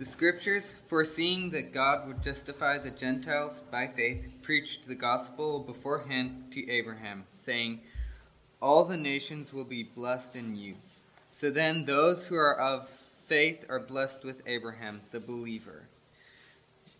The 0.00 0.06
scriptures, 0.06 0.76
foreseeing 0.86 1.50
that 1.50 1.74
God 1.74 2.08
would 2.08 2.22
justify 2.22 2.78
the 2.78 2.90
Gentiles 2.90 3.62
by 3.70 3.86
faith, 3.86 4.24
preached 4.40 4.88
the 4.88 4.94
gospel 4.94 5.58
beforehand 5.58 6.44
to 6.52 6.70
Abraham, 6.70 7.24
saying, 7.34 7.80
All 8.62 8.84
the 8.84 8.96
nations 8.96 9.52
will 9.52 9.66
be 9.66 9.82
blessed 9.82 10.36
in 10.36 10.56
you. 10.56 10.76
So 11.30 11.50
then, 11.50 11.84
those 11.84 12.26
who 12.26 12.36
are 12.36 12.58
of 12.58 12.88
faith 12.88 13.66
are 13.68 13.78
blessed 13.78 14.24
with 14.24 14.40
Abraham, 14.46 15.02
the 15.10 15.20
believer. 15.20 15.82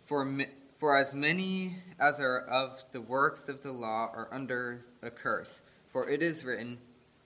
For, 0.05 0.31
for 0.77 0.95
as 0.95 1.15
many 1.15 1.79
as 1.99 2.21
are 2.21 2.41
of 2.41 2.85
the 2.93 3.01
works 3.01 3.49
of 3.49 3.63
the 3.63 3.73
law 3.73 4.11
are 4.13 4.29
under 4.31 4.81
a 5.01 5.09
curse, 5.09 5.63
for 5.91 6.07
it 6.07 6.23
is 6.23 6.45
written, 6.45 6.77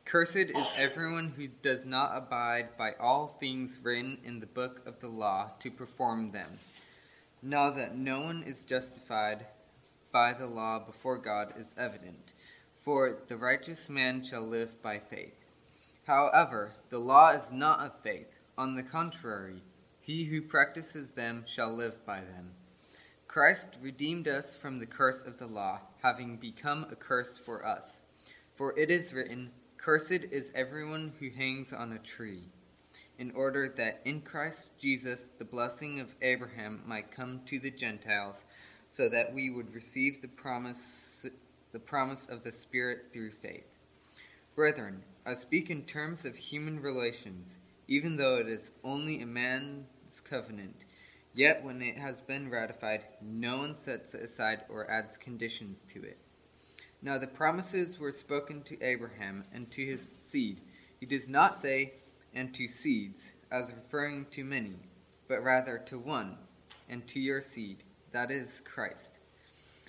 Cursed 0.05 0.37
is 0.37 0.67
everyone 0.77 1.33
who 1.37 1.49
does 1.49 1.87
not 1.87 2.17
abide 2.17 2.77
by 2.77 2.93
all 3.01 3.27
things 3.27 3.79
written 3.83 4.19
in 4.23 4.39
the 4.39 4.47
book 4.47 4.83
of 4.87 5.01
the 5.01 5.09
law 5.09 5.53
to 5.61 5.71
perform 5.71 6.31
them. 6.31 6.59
Now 7.43 7.71
that 7.71 7.97
no 7.97 8.21
one 8.21 8.43
is 8.43 8.65
justified 8.65 9.47
by 10.13 10.35
the 10.35 10.47
law 10.47 10.79
before 10.79 11.17
God 11.17 11.55
is 11.59 11.75
evident, 11.79 12.35
for 12.81 13.19
the 13.29 13.37
righteous 13.39 13.89
man 13.89 14.23
shall 14.23 14.47
live 14.47 14.81
by 14.83 14.99
faith. 14.99 15.47
However, 16.07 16.73
the 16.91 16.99
law 16.99 17.31
is 17.31 17.51
not 17.51 17.81
of 17.81 18.03
faith. 18.03 18.39
On 18.59 18.77
the 18.77 18.83
contrary, 18.83 19.63
he 20.01 20.25
who 20.25 20.43
practices 20.43 21.13
them 21.13 21.45
shall 21.47 21.73
live 21.75 22.05
by 22.05 22.21
them. 22.21 22.51
Christ 23.27 23.71
redeemed 23.81 24.29
us 24.29 24.55
from 24.55 24.79
the 24.79 24.87
curse 24.87 25.23
of 25.23 25.39
the 25.39 25.47
law, 25.47 25.81
having 26.03 26.37
become 26.37 26.87
a 26.91 26.95
curse 26.95 27.39
for 27.39 27.67
us. 27.67 28.01
For 28.55 28.79
it 28.79 28.91
is 28.91 29.15
written, 29.15 29.51
Cursed 29.85 30.25
is 30.31 30.51
everyone 30.55 31.13
who 31.21 31.29
hangs 31.29 31.71
on 31.75 31.93
a 31.93 31.99
tree, 31.99 32.45
in 33.19 33.31
order 33.33 33.69
that 33.77 34.01
in 34.07 34.23
Christ 34.23 34.71
Jesus 34.81 35.33
the 35.37 35.45
blessing 35.45 36.01
of 36.01 36.17
Abraham 36.23 36.83
might 36.87 37.11
come 37.11 37.43
to 37.45 37.59
the 37.59 37.71
Gentiles, 37.71 38.47
so 38.91 39.11
that 39.11 39.35
we 39.35 39.51
would 39.51 39.75
receive 39.75 40.23
the 40.23 40.29
promise, 40.29 41.23
the 41.73 41.79
promise 41.79 42.27
of 42.31 42.43
the 42.43 42.51
Spirit 42.51 43.11
through 43.13 43.33
faith. 43.33 43.77
Brethren, 44.57 45.03
I 45.27 45.35
speak 45.35 45.69
in 45.69 45.83
terms 45.83 46.25
of 46.25 46.35
human 46.35 46.81
relations, 46.81 47.59
even 47.87 48.17
though 48.17 48.39
it 48.39 48.49
is 48.49 48.71
only 48.85 49.21
a 49.21 49.27
man's 49.27 50.23
covenant. 50.23 50.87
Yet 51.35 51.63
when 51.63 51.83
it 51.83 51.99
has 51.99 52.23
been 52.23 52.49
ratified, 52.49 53.05
no 53.21 53.59
one 53.59 53.77
sets 53.77 54.15
it 54.15 54.23
aside 54.23 54.63
or 54.71 54.91
adds 54.91 55.19
conditions 55.19 55.85
to 55.93 56.03
it. 56.03 56.17
Now 57.05 57.19
the 57.19 57.27
promises 57.27 57.99
were 57.99 58.13
spoken 58.13 58.63
to 58.63 58.83
Abraham 58.83 59.45
and 59.53 59.71
to 59.73 59.85
his 59.85 60.09
seed. 60.17 60.63
He 60.99 61.05
does 61.05 61.29
not 61.29 61.55
say, 61.55 61.93
and 62.33 62.55
to 62.55 62.67
seeds, 62.67 63.31
as 63.53 63.75
referring 63.75 64.25
to 64.31 64.43
many, 64.43 64.77
but 65.29 65.45
rather 65.45 65.77
to 65.85 65.99
one, 65.99 66.39
and 66.89 67.07
to 67.09 67.21
your 67.21 67.43
seed, 67.43 67.83
that 68.13 68.31
is 68.31 68.63
Christ. 68.63 69.19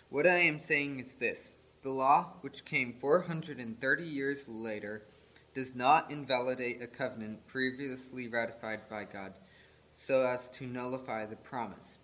What 0.09 0.27
I 0.27 0.39
am 0.39 0.59
saying 0.59 0.99
is 0.99 1.15
this 1.15 1.53
the 1.83 1.91
law, 1.91 2.33
which 2.41 2.65
came 2.65 2.91
430 2.99 4.03
years 4.03 4.49
later, 4.49 5.03
does 5.53 5.73
not 5.73 6.11
invalidate 6.11 6.81
a 6.81 6.87
covenant 6.87 7.47
previously 7.47 8.27
ratified 8.27 8.89
by 8.89 9.05
God, 9.05 9.35
so 9.95 10.23
as 10.23 10.49
to 10.49 10.67
nullify 10.67 11.25
the 11.25 11.37
promise. 11.37 11.97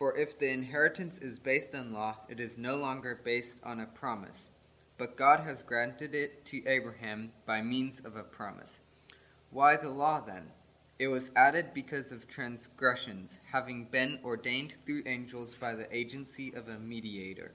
For 0.00 0.16
if 0.16 0.38
the 0.38 0.48
inheritance 0.48 1.18
is 1.18 1.38
based 1.38 1.74
on 1.74 1.92
law, 1.92 2.16
it 2.26 2.40
is 2.40 2.56
no 2.56 2.76
longer 2.76 3.20
based 3.22 3.58
on 3.62 3.80
a 3.80 3.86
promise. 3.86 4.48
But 4.96 5.18
God 5.18 5.40
has 5.40 5.62
granted 5.62 6.14
it 6.14 6.42
to 6.46 6.66
Abraham 6.66 7.32
by 7.44 7.60
means 7.60 8.00
of 8.00 8.16
a 8.16 8.22
promise. 8.22 8.80
Why 9.50 9.76
the 9.76 9.90
law 9.90 10.20
then? 10.20 10.52
It 10.98 11.08
was 11.08 11.30
added 11.36 11.74
because 11.74 12.12
of 12.12 12.26
transgressions, 12.26 13.40
having 13.52 13.88
been 13.90 14.18
ordained 14.24 14.72
through 14.86 15.02
angels 15.04 15.54
by 15.54 15.74
the 15.74 15.94
agency 15.94 16.54
of 16.54 16.68
a 16.68 16.78
mediator, 16.78 17.52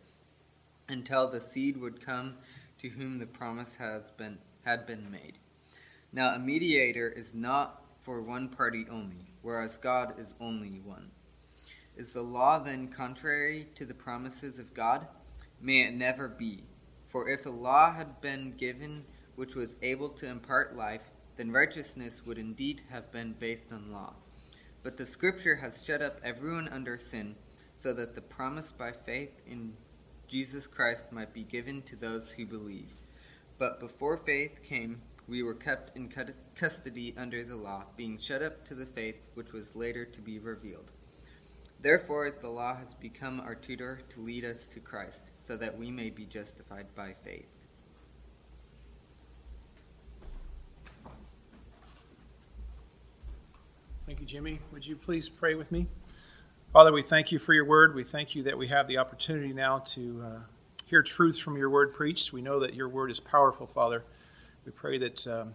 until 0.88 1.28
the 1.28 1.42
seed 1.42 1.78
would 1.78 2.06
come 2.06 2.36
to 2.78 2.90
whom 2.90 3.18
the 3.18 3.26
promise 3.26 3.74
has 3.74 4.12
been, 4.12 4.38
had 4.64 4.86
been 4.86 5.10
made. 5.10 5.40
Now, 6.14 6.36
a 6.36 6.38
mediator 6.38 7.10
is 7.10 7.34
not 7.34 7.82
for 8.04 8.22
one 8.22 8.50
party 8.50 8.86
only, 8.92 9.34
whereas 9.42 9.78
God 9.78 10.20
is 10.20 10.36
only 10.40 10.80
one. 10.86 11.10
Is 11.98 12.12
the 12.12 12.22
law 12.22 12.60
then 12.60 12.90
contrary 12.90 13.68
to 13.76 13.86
the 13.86 13.94
promises 13.94 14.60
of 14.60 14.74
God? 14.74 15.08
May 15.62 15.84
it 15.84 15.94
never 15.94 16.28
be. 16.28 16.64
For 17.08 17.30
if 17.30 17.46
a 17.46 17.50
law 17.50 17.94
had 17.94 18.20
been 18.20 18.54
given 18.58 19.06
which 19.36 19.56
was 19.56 19.78
able 19.82 20.10
to 20.10 20.28
impart 20.28 20.76
life, 20.76 21.10
then 21.38 21.52
righteousness 21.52 22.26
would 22.26 22.38
indeed 22.38 22.82
have 22.90 23.12
been 23.12 23.34
based 23.40 23.72
on 23.72 23.92
law. 23.92 24.14
But 24.84 24.98
the 24.98 25.06
Scripture 25.06 25.56
has 25.56 25.84
shut 25.84 26.02
up 26.02 26.20
everyone 26.24 26.68
under 26.68 26.98
sin, 26.98 27.36
so 27.78 27.94
that 27.94 28.14
the 28.14 28.22
promise 28.22 28.72
by 28.72 28.92
faith 28.92 29.42
in 29.48 29.74
Jesus 30.28 30.68
Christ 30.68 31.12
might 31.12 31.34
be 31.34 31.44
given 31.44 31.82
to 31.84 31.96
those 31.96 32.30
who 32.32 32.46
believe. 32.46 32.92
But 33.58 33.80
before 33.80 34.18
faith 34.18 34.62
came, 34.64 35.02
we 35.28 35.44
were 35.44 35.56
kept 35.56 35.96
in 35.96 36.14
custody 36.56 37.16
under 37.18 37.44
the 37.44 37.56
law, 37.56 37.86
being 37.96 38.18
shut 38.18 38.42
up 38.42 38.66
to 38.66 38.76
the 38.76 38.86
faith 38.86 39.26
which 39.34 39.54
was 39.54 39.76
later 39.76 40.06
to 40.06 40.22
be 40.22 40.40
revealed. 40.40 40.92
Therefore, 41.86 42.32
the 42.42 42.50
law 42.50 42.76
has 42.76 42.96
become 42.96 43.40
our 43.42 43.54
tutor 43.54 44.02
to 44.10 44.20
lead 44.20 44.44
us 44.44 44.66
to 44.70 44.80
Christ, 44.80 45.30
so 45.40 45.56
that 45.56 45.78
we 45.78 45.92
may 45.92 46.10
be 46.10 46.26
justified 46.26 46.88
by 46.96 47.14
faith. 47.24 47.46
Thank 54.08 54.20
you, 54.20 54.26
Jimmy. 54.26 54.60
Would 54.74 54.84
you 54.84 54.96
please 54.96 55.30
pray 55.30 55.54
with 55.54 55.72
me? 55.72 55.86
Father, 56.74 56.92
we 56.92 57.04
thank 57.04 57.32
you 57.32 57.38
for 57.38 57.54
your 57.54 57.66
word. 57.66 57.94
We 57.94 58.04
thank 58.04 58.34
you 58.34 58.42
that 58.42 58.58
we 58.58 58.68
have 58.70 58.88
the 58.88 58.98
opportunity 58.98 59.54
now 59.54 59.78
to 59.90 60.24
uh, 60.26 60.40
hear 60.88 61.04
truths 61.04 61.38
from 61.38 61.56
your 61.56 61.70
word 61.70 61.94
preached. 61.94 62.34
We 62.34 62.42
know 62.42 62.62
that 62.62 62.74
your 62.74 62.90
word 62.90 63.12
is 63.12 63.20
powerful, 63.20 63.68
Father. 63.68 64.04
We 64.66 64.72
pray 64.72 64.98
that 64.98 65.28
um, 65.28 65.54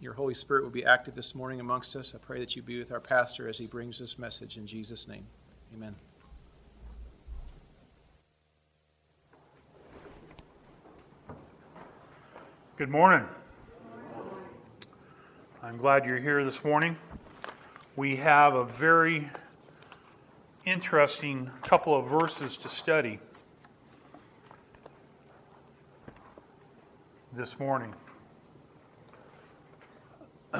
your 0.00 0.14
Holy 0.14 0.34
Spirit 0.34 0.64
will 0.64 0.70
be 0.70 0.84
active 0.84 1.14
this 1.14 1.36
morning 1.36 1.60
amongst 1.60 1.94
us. 1.94 2.12
I 2.12 2.18
pray 2.18 2.40
that 2.40 2.56
you 2.56 2.62
be 2.62 2.80
with 2.80 2.90
our 2.90 2.98
pastor 2.98 3.48
as 3.48 3.56
he 3.56 3.68
brings 3.68 4.00
this 4.00 4.18
message 4.18 4.56
in 4.56 4.66
Jesus' 4.66 5.06
name. 5.06 5.28
Amen. 5.72 5.94
Good 12.76 12.88
morning. 12.88 13.24
I'm 15.62 15.76
glad 15.76 16.04
you're 16.04 16.18
here 16.18 16.44
this 16.44 16.64
morning. 16.64 16.96
We 17.94 18.16
have 18.16 18.54
a 18.54 18.64
very 18.64 19.30
interesting 20.66 21.52
couple 21.62 21.96
of 21.96 22.06
verses 22.06 22.56
to 22.58 22.68
study 22.68 23.20
this 27.32 27.60
morning. 27.60 27.94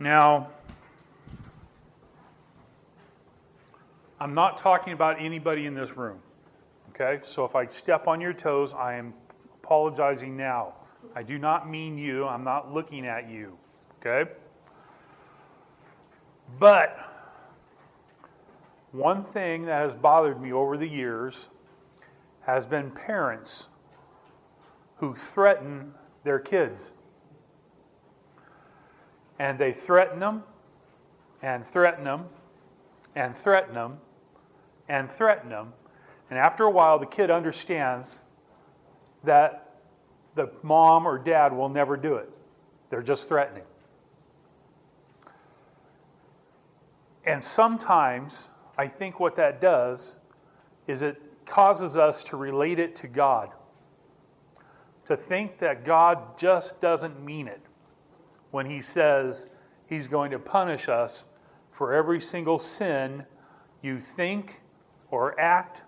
now, 0.00 0.48
I'm 4.20 4.34
not 4.34 4.58
talking 4.58 4.92
about 4.92 5.18
anybody 5.18 5.64
in 5.64 5.74
this 5.74 5.96
room. 5.96 6.18
Okay? 6.90 7.20
So 7.24 7.44
if 7.44 7.56
I 7.56 7.66
step 7.66 8.06
on 8.06 8.20
your 8.20 8.34
toes, 8.34 8.74
I 8.74 8.94
am 8.94 9.14
apologizing 9.62 10.36
now. 10.36 10.74
I 11.16 11.22
do 11.22 11.38
not 11.38 11.70
mean 11.70 11.96
you. 11.96 12.26
I'm 12.26 12.44
not 12.44 12.72
looking 12.72 13.06
at 13.06 13.30
you. 13.30 13.56
Okay? 14.00 14.30
But 16.58 16.98
one 18.92 19.24
thing 19.24 19.64
that 19.66 19.80
has 19.80 19.94
bothered 19.94 20.42
me 20.42 20.52
over 20.52 20.76
the 20.76 20.86
years 20.86 21.46
has 22.42 22.66
been 22.66 22.90
parents 22.90 23.66
who 24.96 25.14
threaten 25.32 25.94
their 26.24 26.38
kids. 26.38 26.90
And 29.38 29.58
they 29.58 29.72
threaten 29.72 30.20
them 30.20 30.42
and 31.40 31.66
threaten 31.66 32.04
them 32.04 32.26
and 33.14 33.36
threaten 33.38 33.74
them 33.74 33.98
and 34.90 35.08
threaten 35.08 35.48
them. 35.48 35.72
And 36.30 36.38
after 36.38 36.64
a 36.64 36.70
while, 36.70 36.98
the 36.98 37.06
kid 37.06 37.30
understands 37.30 38.20
that 39.22 39.76
the 40.34 40.50
mom 40.64 41.06
or 41.06 41.16
dad 41.16 41.52
will 41.52 41.68
never 41.68 41.96
do 41.96 42.16
it. 42.16 42.28
They're 42.90 43.02
just 43.02 43.28
threatening. 43.28 43.62
And 47.24 47.42
sometimes 47.42 48.48
I 48.76 48.88
think 48.88 49.20
what 49.20 49.36
that 49.36 49.60
does 49.60 50.16
is 50.88 51.02
it 51.02 51.22
causes 51.46 51.96
us 51.96 52.24
to 52.24 52.36
relate 52.36 52.80
it 52.80 52.96
to 52.96 53.06
God. 53.06 53.50
To 55.06 55.16
think 55.16 55.58
that 55.58 55.84
God 55.84 56.36
just 56.36 56.80
doesn't 56.80 57.24
mean 57.24 57.46
it 57.46 57.60
when 58.50 58.66
He 58.66 58.80
says 58.80 59.46
He's 59.86 60.08
going 60.08 60.32
to 60.32 60.38
punish 60.40 60.88
us 60.88 61.26
for 61.70 61.92
every 61.92 62.20
single 62.20 62.58
sin 62.58 63.24
you 63.82 64.00
think 64.00 64.60
or 65.10 65.38
act 65.40 65.82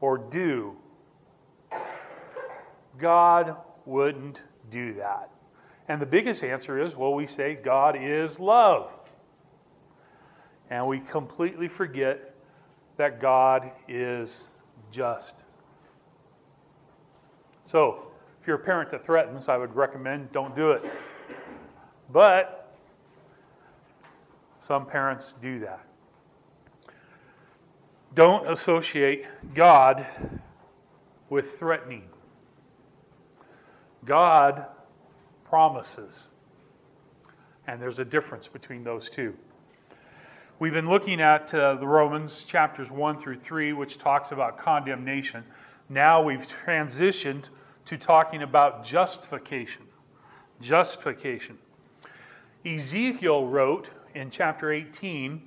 or 0.00 0.18
do. 0.18 0.76
God 2.98 3.56
wouldn't 3.84 4.42
do 4.70 4.94
that. 4.94 5.30
And 5.88 6.00
the 6.00 6.06
biggest 6.06 6.42
answer 6.42 6.80
is 6.80 6.96
well, 6.96 7.14
we 7.14 7.26
say 7.26 7.54
God 7.54 7.96
is 8.00 8.40
love. 8.40 8.90
and 10.70 10.86
we 10.86 10.98
completely 11.00 11.68
forget 11.68 12.34
that 12.96 13.20
God 13.20 13.70
is 13.88 14.50
just. 14.90 15.44
So, 17.64 18.08
if 18.40 18.46
you're 18.46 18.56
a 18.56 18.64
parent 18.64 18.90
that 18.90 19.04
threatens, 19.04 19.48
I 19.48 19.56
would 19.56 19.74
recommend 19.74 20.32
don't 20.32 20.54
do 20.56 20.72
it. 20.72 20.84
But 22.12 22.74
some 24.60 24.86
parents 24.86 25.34
do 25.40 25.60
that. 25.60 25.85
Don't 28.16 28.50
associate 28.50 29.26
God 29.54 30.06
with 31.28 31.58
threatening. 31.58 32.04
God 34.06 34.64
promises. 35.44 36.30
And 37.66 37.80
there's 37.80 37.98
a 37.98 38.06
difference 38.06 38.48
between 38.48 38.82
those 38.84 39.10
two. 39.10 39.34
We've 40.58 40.72
been 40.72 40.88
looking 40.88 41.20
at 41.20 41.52
uh, 41.52 41.74
the 41.74 41.86
Romans 41.86 42.42
chapters 42.44 42.90
1 42.90 43.18
through 43.18 43.40
3, 43.40 43.74
which 43.74 43.98
talks 43.98 44.32
about 44.32 44.56
condemnation. 44.56 45.44
Now 45.90 46.22
we've 46.22 46.48
transitioned 46.64 47.50
to 47.84 47.98
talking 47.98 48.40
about 48.42 48.82
justification. 48.82 49.82
Justification. 50.62 51.58
Ezekiel 52.64 53.46
wrote 53.46 53.90
in 54.14 54.30
chapter 54.30 54.72
18 54.72 55.42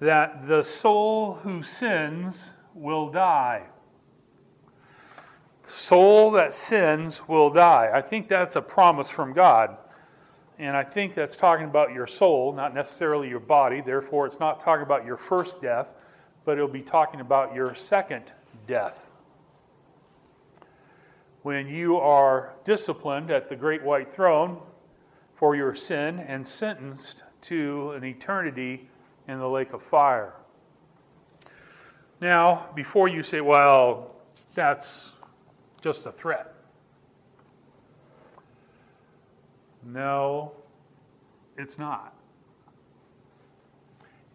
that 0.00 0.48
the 0.48 0.62
soul 0.62 1.34
who 1.42 1.62
sins 1.62 2.50
will 2.74 3.10
die. 3.10 3.66
Soul 5.64 6.32
that 6.32 6.52
sins 6.52 7.28
will 7.28 7.50
die. 7.50 7.90
I 7.92 8.00
think 8.00 8.26
that's 8.26 8.56
a 8.56 8.62
promise 8.62 9.08
from 9.08 9.32
God. 9.32 9.76
And 10.58 10.76
I 10.76 10.82
think 10.82 11.14
that's 11.14 11.36
talking 11.36 11.66
about 11.66 11.92
your 11.92 12.06
soul, 12.06 12.52
not 12.52 12.74
necessarily 12.74 13.28
your 13.28 13.40
body. 13.40 13.80
Therefore, 13.80 14.26
it's 14.26 14.40
not 14.40 14.58
talking 14.58 14.82
about 14.82 15.06
your 15.06 15.16
first 15.16 15.62
death, 15.62 15.88
but 16.44 16.58
it'll 16.58 16.68
be 16.68 16.82
talking 16.82 17.20
about 17.20 17.54
your 17.54 17.74
second 17.74 18.24
death. 18.66 19.10
When 21.42 21.66
you 21.66 21.96
are 21.96 22.54
disciplined 22.64 23.30
at 23.30 23.48
the 23.48 23.56
great 23.56 23.82
white 23.82 24.12
throne 24.12 24.60
for 25.34 25.56
your 25.56 25.74
sin 25.74 26.18
and 26.18 26.46
sentenced 26.46 27.22
to 27.42 27.92
an 27.92 28.04
eternity 28.04 28.90
in 29.28 29.38
the 29.38 29.48
lake 29.48 29.72
of 29.72 29.82
fire. 29.82 30.32
Now, 32.20 32.68
before 32.74 33.08
you 33.08 33.22
say, 33.22 33.40
well, 33.40 34.10
that's 34.54 35.12
just 35.80 36.06
a 36.06 36.12
threat. 36.12 36.54
No, 39.84 40.52
it's 41.56 41.78
not. 41.78 42.14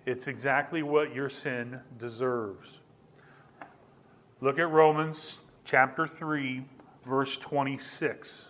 It's 0.05 0.27
exactly 0.27 0.83
what 0.83 1.13
your 1.13 1.29
sin 1.29 1.79
deserves. 1.97 2.79
Look 4.41 4.59
at 4.59 4.69
Romans 4.69 5.39
chapter 5.63 6.07
3, 6.07 6.63
verse 7.05 7.37
26. 7.37 8.49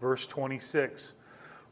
Verse 0.00 0.26
26. 0.26 1.14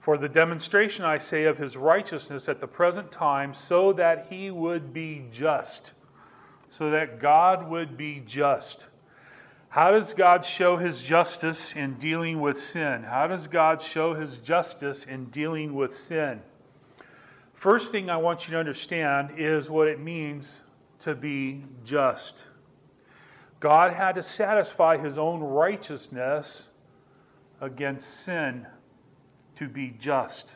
For 0.04 0.18
the 0.18 0.28
demonstration, 0.28 1.06
I 1.06 1.16
say, 1.16 1.44
of 1.44 1.56
his 1.56 1.78
righteousness 1.78 2.46
at 2.50 2.60
the 2.60 2.66
present 2.66 3.10
time, 3.10 3.54
so 3.54 3.94
that 3.94 4.26
he 4.28 4.50
would 4.50 4.92
be 4.92 5.24
just. 5.32 5.94
So 6.68 6.90
that 6.90 7.20
God 7.20 7.70
would 7.70 7.96
be 7.96 8.20
just. 8.26 8.88
How 9.70 9.92
does 9.92 10.12
God 10.12 10.44
show 10.44 10.76
his 10.76 11.02
justice 11.02 11.72
in 11.72 11.94
dealing 11.94 12.42
with 12.42 12.60
sin? 12.60 13.02
How 13.02 13.26
does 13.26 13.46
God 13.46 13.80
show 13.80 14.12
his 14.12 14.36
justice 14.36 15.04
in 15.04 15.24
dealing 15.30 15.74
with 15.74 15.96
sin? 15.96 16.42
First 17.54 17.90
thing 17.90 18.10
I 18.10 18.18
want 18.18 18.46
you 18.46 18.52
to 18.52 18.58
understand 18.58 19.30
is 19.38 19.70
what 19.70 19.88
it 19.88 20.00
means 20.00 20.60
to 21.00 21.14
be 21.14 21.64
just. 21.82 22.44
God 23.58 23.94
had 23.94 24.16
to 24.16 24.22
satisfy 24.22 24.98
his 24.98 25.16
own 25.16 25.40
righteousness 25.40 26.68
against 27.62 28.22
sin 28.22 28.66
to 29.56 29.68
be 29.68 29.94
just. 29.98 30.54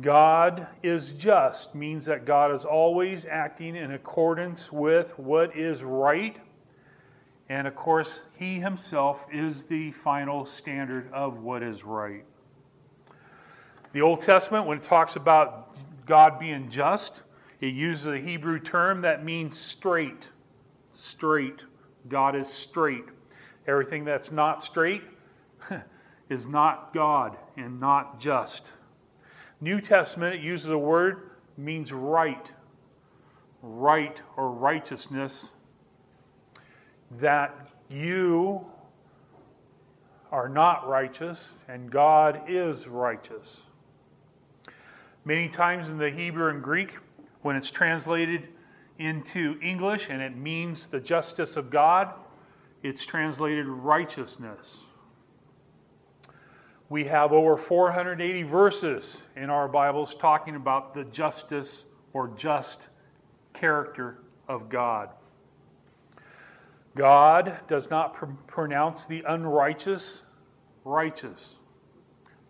God 0.00 0.66
is 0.82 1.12
just 1.12 1.74
means 1.74 2.04
that 2.06 2.24
God 2.24 2.52
is 2.52 2.64
always 2.64 3.26
acting 3.26 3.76
in 3.76 3.92
accordance 3.92 4.72
with 4.72 5.16
what 5.18 5.56
is 5.56 5.84
right. 5.84 6.36
And 7.48 7.68
of 7.68 7.76
course, 7.76 8.20
He 8.36 8.58
Himself 8.58 9.26
is 9.32 9.64
the 9.64 9.92
final 9.92 10.44
standard 10.44 11.12
of 11.12 11.38
what 11.38 11.62
is 11.62 11.84
right. 11.84 12.24
The 13.92 14.00
Old 14.00 14.20
Testament, 14.20 14.66
when 14.66 14.78
it 14.78 14.82
talks 14.82 15.14
about 15.14 15.76
God 16.06 16.40
being 16.40 16.68
just, 16.68 17.22
it 17.60 17.72
uses 17.72 18.06
a 18.06 18.18
Hebrew 18.18 18.58
term 18.58 19.00
that 19.02 19.24
means 19.24 19.56
straight. 19.56 20.28
Straight. 20.92 21.64
God 22.08 22.34
is 22.34 22.48
straight. 22.48 23.04
Everything 23.68 24.04
that's 24.04 24.32
not 24.32 24.60
straight 24.60 25.02
is 26.28 26.46
not 26.46 26.94
God 26.94 27.36
and 27.56 27.80
not 27.80 28.18
just. 28.18 28.72
New 29.60 29.80
Testament, 29.80 30.34
it 30.34 30.40
uses 30.40 30.70
a 30.70 30.78
word, 30.78 31.30
means 31.56 31.92
right. 31.92 32.52
Right 33.62 34.20
or 34.36 34.50
righteousness. 34.50 35.52
That 37.20 37.68
you 37.88 38.66
are 40.32 40.48
not 40.48 40.88
righteous 40.88 41.52
and 41.68 41.90
God 41.90 42.42
is 42.48 42.88
righteous. 42.88 43.62
Many 45.24 45.48
times 45.48 45.88
in 45.88 45.96
the 45.96 46.10
Hebrew 46.10 46.50
and 46.50 46.62
Greek, 46.62 46.96
when 47.42 47.56
it's 47.56 47.70
translated 47.70 48.48
into 48.98 49.58
English 49.62 50.08
and 50.10 50.20
it 50.20 50.36
means 50.36 50.88
the 50.88 51.00
justice 51.00 51.56
of 51.56 51.70
God, 51.70 52.12
it's 52.82 53.04
translated 53.04 53.66
righteousness. 53.66 54.82
We 56.90 57.04
have 57.04 57.32
over 57.32 57.56
480 57.56 58.42
verses 58.42 59.22
in 59.36 59.48
our 59.48 59.68
Bibles 59.68 60.14
talking 60.14 60.54
about 60.54 60.92
the 60.92 61.04
justice 61.04 61.86
or 62.12 62.28
just 62.36 62.88
character 63.54 64.18
of 64.48 64.68
God. 64.68 65.08
God 66.94 67.58
does 67.68 67.88
not 67.88 68.14
pr- 68.14 68.26
pronounce 68.46 69.06
the 69.06 69.24
unrighteous 69.26 70.22
righteous. 70.84 71.56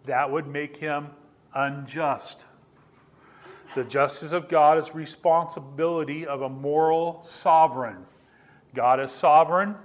That 0.04 0.30
would 0.30 0.48
make 0.48 0.76
him 0.76 1.08
unjust. 1.54 2.44
The 3.74 3.84
justice 3.84 4.32
of 4.32 4.48
God 4.48 4.78
is 4.78 4.94
responsibility 4.94 6.26
of 6.26 6.42
a 6.42 6.48
moral 6.48 7.22
sovereign. 7.22 8.04
God 8.74 9.00
is 9.00 9.12
sovereign 9.12 9.76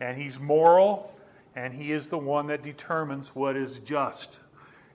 and 0.00 0.16
he's 0.16 0.38
moral 0.38 1.12
and 1.56 1.72
He 1.72 1.90
is 1.90 2.08
the 2.08 2.18
one 2.18 2.46
that 2.48 2.62
determines 2.62 3.34
what 3.34 3.56
is 3.56 3.80
just. 3.80 4.38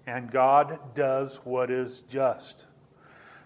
And 0.08 0.32
God 0.32 0.80
does 0.96 1.38
what 1.44 1.70
is 1.70 2.04
just. 2.04 2.66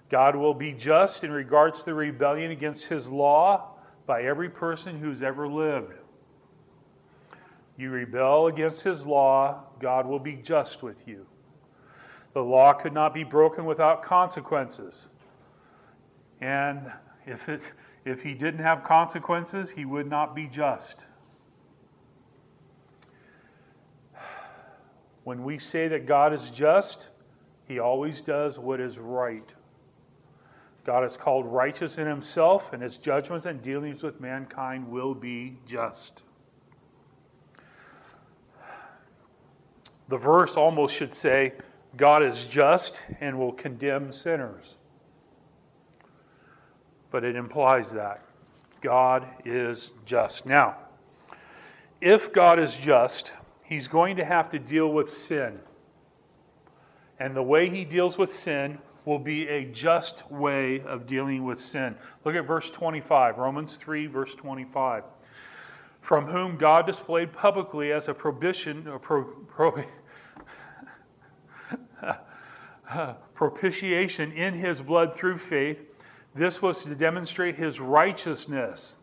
God 0.10 0.36
will 0.36 0.54
be 0.54 0.74
just 0.74 1.24
in 1.24 1.32
regards 1.32 1.80
to 1.80 1.86
the 1.86 1.94
rebellion 1.94 2.52
against 2.52 2.86
His 2.86 3.10
law 3.10 3.72
by 4.06 4.24
every 4.24 4.50
person 4.50 5.00
who's 5.00 5.24
ever 5.24 5.48
lived. 5.48 5.94
You 7.78 7.90
rebel 7.90 8.48
against 8.48 8.84
His 8.84 9.06
law, 9.06 9.64
God 9.80 10.06
will 10.06 10.20
be 10.20 10.36
just 10.36 10.84
with 10.84 11.08
you. 11.08 11.26
The 12.34 12.44
law 12.44 12.74
could 12.74 12.94
not 12.94 13.14
be 13.14 13.24
broken 13.24 13.66
without 13.66 14.04
consequences. 14.04 15.08
And 16.42 16.92
if, 17.26 17.48
it, 17.48 17.72
if 18.04 18.22
He 18.22 18.34
didn't 18.34 18.62
have 18.62 18.84
consequences, 18.84 19.70
He 19.70 19.86
would 19.86 20.08
not 20.08 20.36
be 20.36 20.48
just. 20.48 21.06
When 25.26 25.44
we 25.44 25.58
say 25.58 25.88
that 25.88 26.06
God 26.06 26.34
is 26.34 26.52
just, 26.52 27.10
he 27.68 27.80
always 27.80 28.22
does 28.22 28.60
what 28.60 28.80
is 28.80 29.00
right. 29.00 29.50
God 30.86 31.04
is 31.04 31.18
called 31.18 31.48
righteous 31.48 31.98
in 31.98 32.06
himself, 32.06 32.72
and 32.74 32.82
his 32.82 32.98
judgments 32.98 33.48
and 33.48 33.60
dealings 33.60 34.04
with 34.04 34.22
mankind 34.22 34.88
will 34.88 35.16
be 35.16 35.58
just. 35.66 36.22
The 40.10 40.18
verse 40.18 40.58
almost 40.58 40.96
should 40.96 41.14
say, 41.14 41.54
God 41.98 42.22
is 42.22 42.46
just 42.46 43.02
and 43.20 43.40
will 43.40 43.54
condemn 43.54 44.12
sinners. 44.12 44.76
But 47.10 47.24
it 47.24 47.36
implies 47.36 47.92
that. 47.94 48.24
God 48.82 49.26
is 49.44 49.94
just. 50.06 50.46
Now, 50.46 50.78
if 52.00 52.32
God 52.32 52.60
is 52.60 52.78
just, 52.78 53.32
he's 53.68 53.88
going 53.88 54.18
to 54.18 54.26
have 54.26 54.50
to 54.52 54.60
deal 54.60 54.92
with 54.92 55.10
sin. 55.10 55.60
And 57.20 57.36
the 57.36 57.44
way 57.44 57.70
he 57.70 57.86
deals 57.86 58.18
with 58.18 58.34
sin 58.34 58.80
will 59.06 59.20
be 59.20 59.48
a 59.48 59.66
just 59.66 60.30
way 60.32 60.82
of 60.82 61.06
dealing 61.06 61.44
with 61.44 61.60
sin. 61.60 61.96
Look 62.24 62.36
at 62.36 62.46
verse 62.46 62.70
25, 62.70 63.38
Romans 63.38 63.78
3, 63.78 64.08
verse 64.08 64.36
25. 64.36 65.04
From 66.02 66.26
whom 66.26 66.58
God 66.58 66.86
displayed 66.86 67.32
publicly 67.32 67.92
as 67.92 68.08
a 68.08 68.14
prohibition, 68.14 68.88
or 68.88 69.00
pro, 69.00 69.24
pro, 69.24 69.84
propitiation 73.34 74.32
in 74.32 74.54
his 74.54 74.82
blood 74.82 75.14
through 75.14 75.38
faith 75.38 75.80
This 76.34 76.62
was 76.62 76.84
to 76.84 76.96
demonstrate 76.96 77.56
his 77.56 77.80
righteousness. 77.80 78.98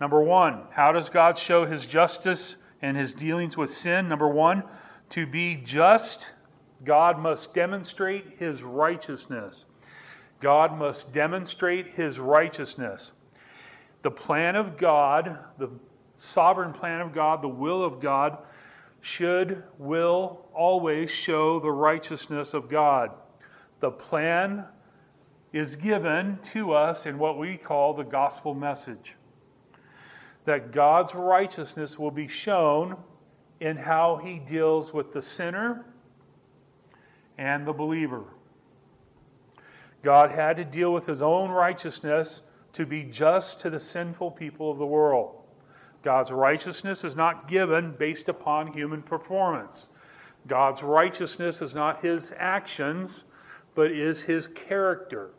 Number 0.00 0.22
one, 0.22 0.62
how 0.70 0.92
does 0.92 1.08
God 1.08 1.36
show 1.36 1.66
his 1.66 1.84
justice 1.84 2.56
and 2.84 2.98
his 2.98 3.14
dealings 3.14 3.56
with 3.56 3.72
sin? 3.72 4.08
Number 4.10 4.28
one, 4.28 4.62
to 5.08 5.26
be 5.26 5.56
just, 5.56 6.28
God 6.84 7.18
must 7.18 7.54
demonstrate 7.54 8.36
his 8.38 8.62
righteousness. 8.62 9.64
God 10.38 10.78
must 10.78 11.10
demonstrate 11.14 11.94
his 11.94 12.18
righteousness. 12.18 13.12
The 14.02 14.10
plan 14.10 14.54
of 14.54 14.76
God, 14.76 15.38
the 15.56 15.70
sovereign 16.18 16.74
plan 16.74 17.00
of 17.00 17.14
God, 17.14 17.40
the 17.40 17.48
will 17.48 17.82
of 17.82 18.00
God, 18.00 18.36
should, 19.00 19.62
will 19.78 20.44
always 20.52 21.10
show 21.10 21.58
the 21.60 21.72
righteousness 21.72 22.52
of 22.52 22.68
God. 22.68 23.12
The 23.80 23.90
plan 23.90 24.66
is 25.54 25.74
given 25.74 26.38
to 26.52 26.72
us 26.72 27.06
in 27.06 27.18
what 27.18 27.38
we 27.38 27.56
call 27.56 27.94
the 27.94 28.04
gospel 28.04 28.54
message. 28.54 29.14
That 30.44 30.72
God's 30.72 31.14
righteousness 31.14 31.98
will 31.98 32.10
be 32.10 32.28
shown 32.28 32.96
in 33.60 33.76
how 33.76 34.20
he 34.22 34.38
deals 34.38 34.92
with 34.92 35.12
the 35.12 35.22
sinner 35.22 35.86
and 37.38 37.66
the 37.66 37.72
believer. 37.72 38.24
God 40.02 40.30
had 40.30 40.58
to 40.58 40.64
deal 40.64 40.92
with 40.92 41.06
his 41.06 41.22
own 41.22 41.50
righteousness 41.50 42.42
to 42.74 42.84
be 42.84 43.04
just 43.04 43.60
to 43.60 43.70
the 43.70 43.80
sinful 43.80 44.32
people 44.32 44.70
of 44.70 44.78
the 44.78 44.86
world. 44.86 45.36
God's 46.02 46.30
righteousness 46.30 47.02
is 47.04 47.16
not 47.16 47.48
given 47.48 47.92
based 47.98 48.28
upon 48.28 48.72
human 48.72 49.02
performance. 49.02 49.86
God's 50.46 50.82
righteousness 50.82 51.62
is 51.62 51.74
not 51.74 52.04
his 52.04 52.32
actions, 52.36 53.24
but 53.74 53.90
is 53.90 54.20
his 54.20 54.48
character. 54.48 55.30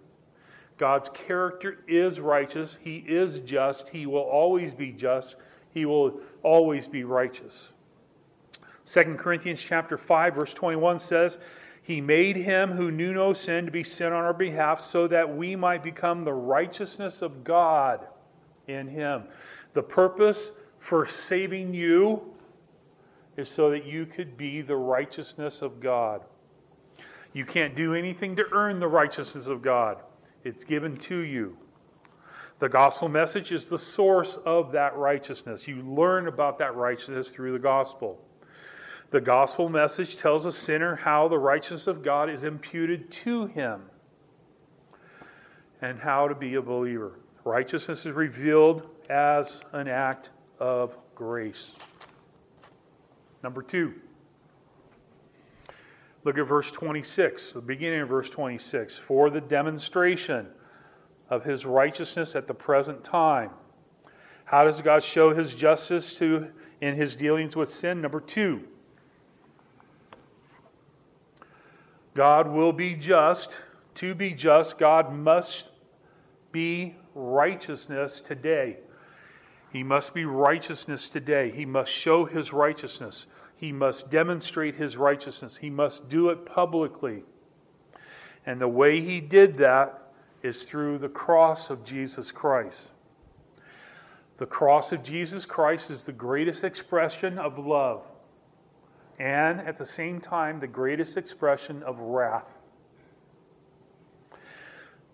God's 0.78 1.10
character 1.10 1.80
is 1.88 2.20
righteous. 2.20 2.78
He 2.82 2.98
is 3.08 3.42
just. 3.42 3.90
He 3.90 4.06
will 4.06 4.20
always 4.20 4.74
be 4.74 4.92
just. 4.92 5.38
He 5.74 5.86
will 5.86 6.20
always 6.44 6.88
be 6.88 7.04
righteous. 7.04 7.72
2 8.86 9.16
Corinthians 9.16 9.62
chapter 9.62 9.98
5 9.98 10.36
verse 10.36 10.54
21 10.54 11.00
says, 11.00 11.40
"He 11.82 12.02
made 12.02 12.36
him 12.36 12.72
who 12.72 12.92
knew 12.92 13.14
no 13.14 13.34
sin 13.34 13.66
to 13.66 13.72
be 13.72 13.84
sin 13.84 14.14
on 14.14 14.24
our 14.24 14.34
behalf 14.34 14.82
so 14.82 15.08
that 15.08 15.36
we 15.36 15.56
might 15.56 15.84
become 15.84 16.24
the 16.24 16.34
righteousness 16.34 17.22
of 17.22 17.44
God 17.44 18.08
in 18.68 18.88
him." 18.88 19.24
The 19.74 19.84
purpose 19.84 20.52
for 20.80 21.08
saving 21.08 21.74
you 21.74 22.34
is 23.38 23.50
so 23.50 23.70
that 23.70 23.86
you 23.86 24.06
could 24.06 24.38
be 24.38 24.62
the 24.62 24.76
righteousness 24.76 25.62
of 25.62 25.80
God. 25.80 26.24
You 27.34 27.46
can't 27.46 27.76
do 27.76 27.94
anything 27.94 28.36
to 28.38 28.46
earn 28.52 28.80
the 28.80 28.88
righteousness 28.88 29.48
of 29.48 29.62
God. 29.62 30.02
It's 30.46 30.64
given 30.64 30.96
to 30.98 31.18
you. 31.18 31.58
The 32.60 32.70
gospel 32.70 33.10
message 33.10 33.52
is 33.52 33.68
the 33.68 33.80
source 33.80 34.38
of 34.46 34.72
that 34.72 34.96
righteousness. 34.96 35.68
You 35.68 35.82
learn 35.82 36.28
about 36.28 36.60
that 36.60 36.76
righteousness 36.76 37.30
through 37.30 37.52
the 37.54 37.60
gospel. 37.60 38.22
The 39.10 39.20
gospel 39.20 39.70
message 39.70 40.18
tells 40.18 40.46
a 40.46 40.52
sinner 40.52 40.96
how 40.96 41.28
the 41.28 41.38
righteousness 41.38 41.88
of 41.88 42.04
God 42.04 42.30
is 42.30 42.44
imputed 42.44 43.12
to 43.12 43.48
him 43.48 43.82
and 45.82 46.00
how 46.00 46.28
to 46.28 46.36
be 46.36 46.56
a 46.56 46.62
believer. 46.62 47.20
Righteousness 47.44 48.06
is 48.06 48.14
revealed 48.14 48.88
as 49.10 49.62
an 49.74 49.88
act 49.88 50.30
of 50.60 50.96
grace. 51.16 51.76
Number 53.44 53.62
two. 53.62 53.96
Look 56.26 56.40
at 56.40 56.48
verse 56.48 56.72
26, 56.72 57.54
the 57.54 57.62
beginning 57.62 58.02
of 58.02 58.10
verse 58.10 58.32
26. 58.32 58.98
For 58.98 59.30
the 59.30 59.40
demonstration 59.40 60.48
of 61.30 61.44
his 61.44 61.68
righteousness 61.68 62.36
at 62.36 62.48
the 62.48 62.54
present 62.54 63.04
time. 63.04 63.52
How 64.44 64.64
does 64.64 64.82
God 64.82 65.04
show 65.04 65.36
his 65.36 65.54
justice 65.54 66.18
to 66.18 66.48
in 66.82 66.96
his 66.96 67.16
dealings 67.16 67.56
with 67.56 67.70
sin? 67.70 68.02
Number 68.02 68.20
2. 68.20 68.62
God 72.16 72.48
will 72.48 72.74
be 72.74 72.96
just. 72.96 73.58
To 73.96 74.14
be 74.14 74.32
just, 74.34 74.78
God 74.78 75.14
must 75.14 75.70
be 76.52 76.96
righteousness 77.14 78.20
today. 78.20 78.78
He 79.72 79.84
must 79.84 80.14
be 80.14 80.26
righteousness 80.26 81.08
today. 81.08 81.52
He 81.52 81.66
must 81.66 81.92
show 81.92 82.26
his 82.26 82.52
righteousness. 82.52 83.28
He 83.56 83.72
must 83.72 84.10
demonstrate 84.10 84.76
his 84.76 84.98
righteousness. 84.98 85.58
He 85.58 85.70
must 85.70 86.10
do 86.10 86.30
it 86.30 86.46
publicly. 86.46 87.24
And 88.46 88.60
the 88.60 88.68
way 88.68 89.02
he 89.02 89.22
did 89.22 89.58
that 89.58 90.12
is 90.44 90.64
through 90.64 91.00
the 91.00 91.10
cross 91.10 91.70
of 91.70 91.84
Jesus 91.84 92.32
Christ. 92.32 92.90
The 94.38 94.46
cross 94.46 94.92
of 94.92 95.02
Jesus 95.02 95.46
Christ 95.46 95.90
is 95.90 96.04
the 96.04 96.12
greatest 96.12 96.64
expression 96.64 97.38
of 97.38 97.58
love 97.58 98.04
and 99.20 99.62
at 99.62 99.78
the 99.78 99.86
same 99.86 100.20
time 100.20 100.60
the 100.60 100.68
greatest 100.68 101.18
expression 101.18 101.82
of 101.84 102.00
wrath. 102.00 102.48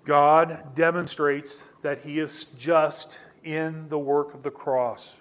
God 0.06 0.74
demonstrates 0.76 1.64
that 1.84 2.00
he 2.00 2.20
is 2.20 2.46
just 2.58 3.20
in 3.44 3.88
the 3.90 4.00
work 4.00 4.34
of 4.34 4.42
the 4.42 4.50
cross 4.50 5.21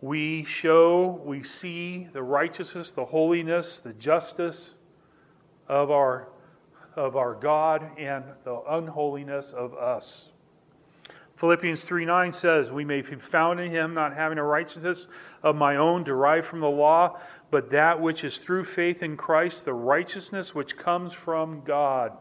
we 0.00 0.44
show, 0.44 1.20
we 1.24 1.42
see 1.42 2.08
the 2.12 2.22
righteousness, 2.22 2.90
the 2.90 3.04
holiness, 3.04 3.78
the 3.78 3.94
justice 3.94 4.74
of 5.68 5.90
our, 5.90 6.28
of 6.94 7.16
our 7.16 7.34
God 7.34 7.90
and 7.98 8.24
the 8.44 8.60
unholiness 8.68 9.52
of 9.52 9.74
us. 9.74 10.28
Philippians 11.36 11.84
3 11.84 12.04
9 12.04 12.32
says, 12.32 12.70
We 12.70 12.84
may 12.84 13.02
be 13.02 13.16
found 13.16 13.60
in 13.60 13.70
him, 13.70 13.94
not 13.94 14.14
having 14.14 14.38
a 14.38 14.44
righteousness 14.44 15.06
of 15.42 15.56
my 15.56 15.76
own 15.76 16.04
derived 16.04 16.46
from 16.46 16.60
the 16.60 16.70
law, 16.70 17.18
but 17.50 17.70
that 17.70 18.00
which 18.00 18.24
is 18.24 18.38
through 18.38 18.64
faith 18.64 19.02
in 19.02 19.16
Christ, 19.16 19.64
the 19.64 19.74
righteousness 19.74 20.54
which 20.54 20.76
comes 20.76 21.12
from 21.12 21.62
God. 21.64 22.12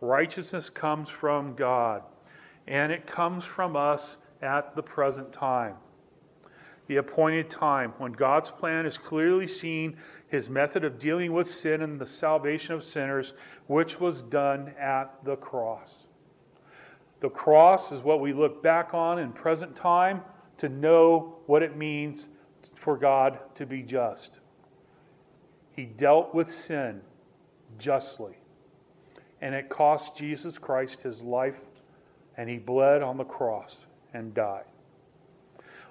Righteousness 0.00 0.70
comes 0.70 1.08
from 1.08 1.54
God, 1.54 2.02
and 2.66 2.92
it 2.92 3.06
comes 3.06 3.44
from 3.44 3.76
us 3.76 4.18
at 4.42 4.76
the 4.76 4.82
present 4.82 5.32
time 5.32 5.76
the 6.86 6.96
appointed 6.96 7.50
time 7.50 7.92
when 7.98 8.12
God's 8.12 8.50
plan 8.50 8.86
is 8.86 8.96
clearly 8.96 9.46
seen, 9.46 9.96
his 10.28 10.48
method 10.48 10.84
of 10.84 10.98
dealing 10.98 11.32
with 11.32 11.50
sin 11.50 11.82
and 11.82 12.00
the 12.00 12.06
salvation 12.06 12.74
of 12.74 12.84
sinners, 12.84 13.34
which 13.66 14.00
was 14.00 14.22
done 14.22 14.72
at 14.78 15.24
the 15.24 15.36
cross. 15.36 16.06
The 17.20 17.30
cross 17.30 17.92
is 17.92 18.02
what 18.02 18.20
we 18.20 18.32
look 18.32 18.62
back 18.62 18.94
on 18.94 19.18
in 19.18 19.32
present 19.32 19.74
time 19.74 20.20
to 20.58 20.68
know 20.68 21.36
what 21.46 21.62
it 21.62 21.76
means 21.76 22.28
for 22.76 22.96
God 22.96 23.38
to 23.54 23.66
be 23.66 23.82
just. 23.82 24.40
He 25.72 25.84
dealt 25.84 26.34
with 26.34 26.50
sin 26.50 27.00
justly, 27.78 28.34
and 29.40 29.54
it 29.54 29.68
cost 29.68 30.16
Jesus 30.16 30.56
Christ 30.56 31.02
his 31.02 31.22
life, 31.22 31.60
and 32.36 32.48
he 32.48 32.58
bled 32.58 33.02
on 33.02 33.16
the 33.16 33.24
cross 33.24 33.86
and 34.14 34.32
died. 34.34 34.64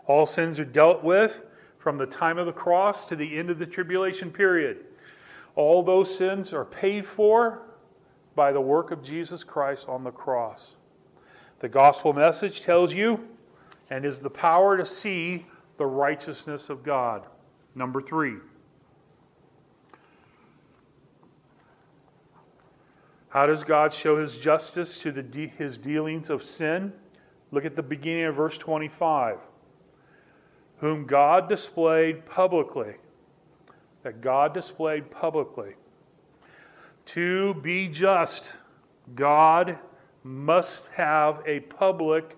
All 0.07 0.25
sins 0.25 0.59
are 0.59 0.65
dealt 0.65 1.03
with 1.03 1.43
from 1.79 1.97
the 1.97 2.05
time 2.05 2.37
of 2.37 2.45
the 2.45 2.51
cross 2.51 3.07
to 3.09 3.15
the 3.15 3.37
end 3.37 3.49
of 3.49 3.59
the 3.59 3.65
tribulation 3.65 4.31
period. 4.31 4.85
All 5.55 5.83
those 5.83 6.15
sins 6.15 6.53
are 6.53 6.65
paid 6.65 7.05
for 7.05 7.61
by 8.35 8.51
the 8.51 8.61
work 8.61 8.91
of 8.91 9.01
Jesus 9.01 9.43
Christ 9.43 9.87
on 9.87 10.03
the 10.03 10.11
cross. 10.11 10.75
The 11.59 11.69
gospel 11.69 12.13
message 12.13 12.61
tells 12.61 12.93
you 12.93 13.27
and 13.89 14.05
is 14.05 14.19
the 14.19 14.29
power 14.29 14.77
to 14.77 14.85
see 14.85 15.45
the 15.77 15.85
righteousness 15.85 16.69
of 16.69 16.83
God. 16.83 17.25
Number 17.75 18.01
three. 18.01 18.37
How 23.29 23.45
does 23.45 23.63
God 23.63 23.91
show 23.91 24.17
his 24.17 24.37
justice 24.37 24.97
to 24.99 25.11
the, 25.11 25.47
his 25.57 25.77
dealings 25.77 26.29
of 26.29 26.43
sin? 26.43 26.93
Look 27.51 27.65
at 27.65 27.75
the 27.75 27.83
beginning 27.83 28.25
of 28.25 28.35
verse 28.35 28.57
25 28.57 29.39
whom 30.79 31.05
God 31.05 31.47
displayed 31.47 32.25
publicly, 32.25 32.95
that 34.03 34.21
God 34.21 34.53
displayed 34.53 35.09
publicly. 35.09 35.73
To 37.07 37.53
be 37.55 37.87
just, 37.87 38.53
God 39.13 39.77
must 40.23 40.83
have 40.95 41.41
a 41.45 41.59
public 41.61 42.37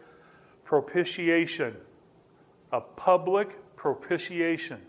propitiation. 0.65 1.75
A 2.74 2.82
public 2.82 3.75
propitiation. 3.75 4.82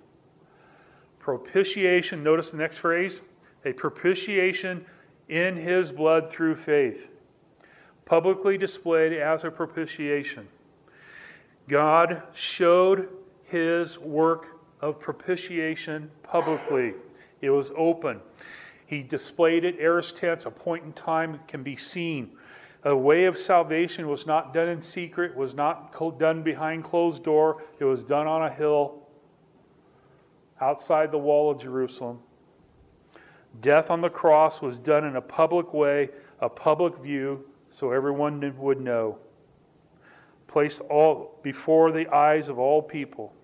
Propitiation, 1.21 2.23
notice 2.23 2.51
the 2.51 2.57
next 2.57 2.79
phrase 2.79 3.21
a 3.65 3.73
propitiation 3.73 4.85
in 5.29 5.57
his 5.57 5.93
blood 5.93 6.31
through 6.31 6.57
faith. 6.57 7.09
Publicly 8.05 8.57
displayed 8.57 9.13
as 9.13 9.45
a 9.45 9.51
propitiation. 9.51 10.49
God 11.69 12.23
showed 12.35 13.09
his 13.49 13.99
work 13.99 14.61
of 14.81 15.01
propitiation 15.01 16.11
publicly. 16.23 16.95
It 17.41 17.51
was 17.51 17.73
open. 17.77 18.21
He 18.87 19.03
displayed 19.03 19.65
it, 19.65 19.77
aorist 19.81 20.17
tense, 20.17 20.47
a 20.47 20.51
point 20.51 20.85
in 20.85 20.93
time 20.93 21.41
can 21.47 21.63
be 21.63 21.77
seen. 21.77 22.31
A 22.85 22.97
way 22.97 23.25
of 23.25 23.37
salvation 23.37 24.09
was 24.09 24.27
not 24.27 24.55
done 24.55 24.69
in 24.69 24.81
secret, 24.81 25.37
was 25.37 25.55
not 25.55 25.93
done 26.19 26.43
behind 26.43 26.85
closed 26.85 27.25
door. 27.25 27.63
It 27.81 27.85
was 27.85 28.05
done 28.05 28.27
on 28.27 28.43
a 28.43 28.51
hill 28.51 29.03
outside 30.61 31.11
the 31.11 31.19
wall 31.19 31.51
of 31.51 31.61
Jerusalem. 31.61 32.21
Death 33.61 33.91
on 33.91 34.01
the 34.01 34.11
cross 34.11 34.63
was 34.63 34.79
done 34.79 35.05
in 35.05 35.17
a 35.17 35.21
public 35.21 35.75
way, 35.75 36.11
a 36.41 36.49
public 36.49 36.97
view, 36.99 37.45
so 37.69 37.91
everyone 37.93 38.55
would 38.59 38.81
know. 38.81 39.19
Placed 40.47 40.81
all 40.83 41.39
before 41.43 41.93
the 41.93 42.07
eyes 42.09 42.49
of 42.49 42.59
all 42.59 42.81
people. 42.81 43.35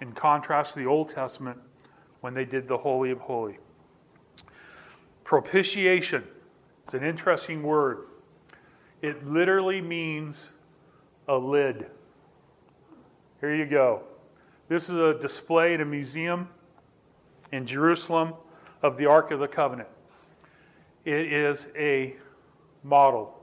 In 0.00 0.12
contrast 0.12 0.74
to 0.74 0.78
the 0.78 0.86
Old 0.86 1.08
Testament, 1.08 1.58
when 2.20 2.34
they 2.34 2.44
did 2.44 2.68
the 2.68 2.78
Holy 2.78 3.10
of 3.10 3.20
Holy. 3.20 3.58
Propitiation 5.24 6.24
is 6.86 6.94
an 6.94 7.04
interesting 7.04 7.62
word. 7.62 8.06
It 9.02 9.26
literally 9.26 9.80
means 9.80 10.50
a 11.28 11.36
lid. 11.36 11.86
Here 13.40 13.54
you 13.54 13.66
go. 13.66 14.02
This 14.68 14.88
is 14.88 14.96
a 14.96 15.14
display 15.14 15.74
in 15.74 15.80
a 15.80 15.84
museum 15.84 16.48
in 17.52 17.66
Jerusalem 17.66 18.34
of 18.82 18.96
the 18.96 19.06
Ark 19.06 19.30
of 19.30 19.40
the 19.40 19.48
Covenant. 19.48 19.88
It 21.04 21.32
is 21.32 21.66
a 21.76 22.16
model. 22.82 23.34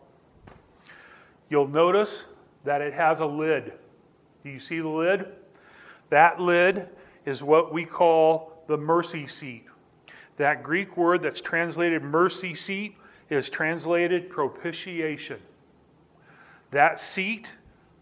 You'll 1.49 1.67
notice 1.67 2.25
that 2.63 2.81
it 2.81 2.93
has 2.93 3.19
a 3.21 3.25
lid. 3.25 3.73
Do 4.43 4.49
you 4.49 4.59
see 4.59 4.79
the 4.79 4.87
lid? 4.87 5.27
That 6.09 6.39
lid 6.39 6.87
is 7.25 7.43
what 7.43 7.73
we 7.73 7.85
call 7.85 8.63
the 8.67 8.77
mercy 8.77 9.27
seat. 9.27 9.65
That 10.37 10.63
Greek 10.63 10.97
word 10.97 11.21
that's 11.21 11.41
translated 11.41 12.03
mercy 12.03 12.53
seat 12.53 12.97
is 13.29 13.49
translated 13.49 14.29
propitiation. 14.29 15.39
That 16.71 16.99
seat 16.99 17.55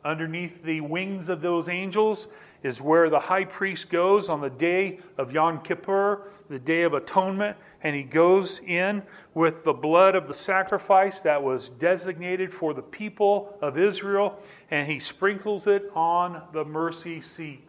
underneath 0.03 0.63
the 0.63 0.81
wings 0.81 1.29
of 1.29 1.41
those 1.41 1.69
angels 1.69 2.27
is 2.63 2.81
where 2.81 3.09
the 3.09 3.19
high 3.19 3.45
priest 3.45 3.89
goes 3.89 4.29
on 4.29 4.41
the 4.41 4.49
day 4.49 4.99
of 5.17 5.31
Yom 5.31 5.61
Kippur, 5.61 6.31
the 6.49 6.59
day 6.59 6.83
of 6.83 6.93
atonement, 6.93 7.57
and 7.83 7.95
he 7.95 8.03
goes 8.03 8.61
in 8.65 9.03
with 9.33 9.63
the 9.63 9.73
blood 9.73 10.15
of 10.15 10.27
the 10.27 10.33
sacrifice 10.33 11.19
that 11.21 11.41
was 11.41 11.69
designated 11.69 12.53
for 12.53 12.73
the 12.73 12.81
people 12.81 13.57
of 13.61 13.77
Israel, 13.77 14.39
and 14.71 14.89
he 14.89 14.99
sprinkles 14.99 15.67
it 15.67 15.91
on 15.93 16.41
the 16.53 16.63
mercy 16.63 17.21
seat. 17.21 17.67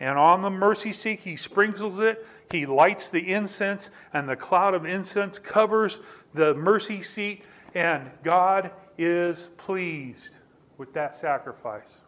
And 0.00 0.18
on 0.18 0.42
the 0.42 0.50
mercy 0.50 0.92
seat, 0.92 1.20
he 1.20 1.36
sprinkles 1.36 2.00
it, 2.00 2.26
he 2.50 2.66
lights 2.66 3.08
the 3.08 3.32
incense, 3.32 3.90
and 4.12 4.28
the 4.28 4.36
cloud 4.36 4.74
of 4.74 4.84
incense 4.84 5.38
covers 5.38 6.00
the 6.34 6.54
mercy 6.54 7.02
seat, 7.02 7.42
and 7.74 8.10
God 8.22 8.70
is 8.98 9.50
pleased 9.56 10.30
with 10.78 10.92
that 10.94 11.14
sacrifice. 11.14 12.00